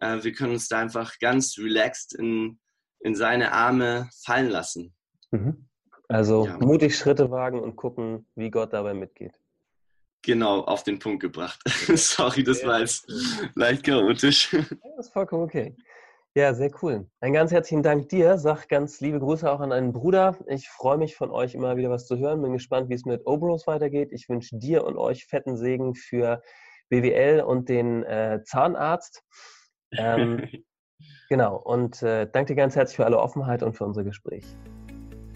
Äh, 0.00 0.22
wir 0.22 0.32
können 0.32 0.52
uns 0.52 0.68
da 0.68 0.78
einfach 0.78 1.18
ganz 1.18 1.58
relaxed 1.58 2.14
in, 2.14 2.60
in 3.00 3.16
seine 3.16 3.52
Arme 3.52 4.08
fallen 4.24 4.50
lassen. 4.50 4.94
Mhm. 5.32 5.68
Also 6.08 6.46
ja. 6.46 6.58
mutig 6.58 6.96
Schritte 6.96 7.30
wagen 7.30 7.60
und 7.60 7.76
gucken, 7.76 8.26
wie 8.34 8.50
Gott 8.50 8.72
dabei 8.72 8.94
mitgeht. 8.94 9.38
Genau, 10.22 10.60
auf 10.60 10.82
den 10.82 10.98
Punkt 10.98 11.20
gebracht. 11.20 11.60
Sorry, 11.66 12.42
das 12.42 12.64
war 12.64 12.80
jetzt 12.80 13.10
leicht 13.54 13.84
chaotisch. 13.84 14.50
Das 14.96 15.06
ist 15.06 15.12
vollkommen 15.12 15.44
okay. 15.44 15.76
Ja, 16.36 16.52
sehr 16.52 16.70
cool. 16.82 17.06
Ein 17.20 17.32
ganz 17.32 17.52
herzlichen 17.52 17.84
Dank 17.84 18.08
dir. 18.08 18.38
Sag 18.38 18.68
ganz 18.68 19.00
liebe 19.00 19.20
Grüße 19.20 19.48
auch 19.48 19.60
an 19.60 19.70
deinen 19.70 19.92
Bruder. 19.92 20.36
Ich 20.48 20.68
freue 20.68 20.98
mich 20.98 21.14
von 21.14 21.30
euch 21.30 21.54
immer 21.54 21.76
wieder 21.76 21.90
was 21.90 22.06
zu 22.06 22.18
hören. 22.18 22.42
Bin 22.42 22.54
gespannt, 22.54 22.88
wie 22.88 22.94
es 22.94 23.04
mit 23.04 23.24
Obros 23.24 23.68
weitergeht. 23.68 24.10
Ich 24.12 24.28
wünsche 24.28 24.58
dir 24.58 24.84
und 24.84 24.96
euch 24.96 25.26
fetten 25.26 25.56
Segen 25.56 25.94
für 25.94 26.42
BWL 26.88 27.42
und 27.42 27.68
den 27.68 28.02
äh, 28.02 28.40
Zahnarzt. 28.44 29.22
Ähm, 29.92 30.42
genau. 31.28 31.56
Und 31.56 32.02
äh, 32.02 32.26
danke 32.32 32.54
dir 32.54 32.56
ganz 32.56 32.74
herzlich 32.74 32.96
für 32.96 33.04
alle 33.04 33.20
Offenheit 33.20 33.62
und 33.62 33.74
für 33.74 33.84
unser 33.84 34.02
Gespräch. 34.02 34.44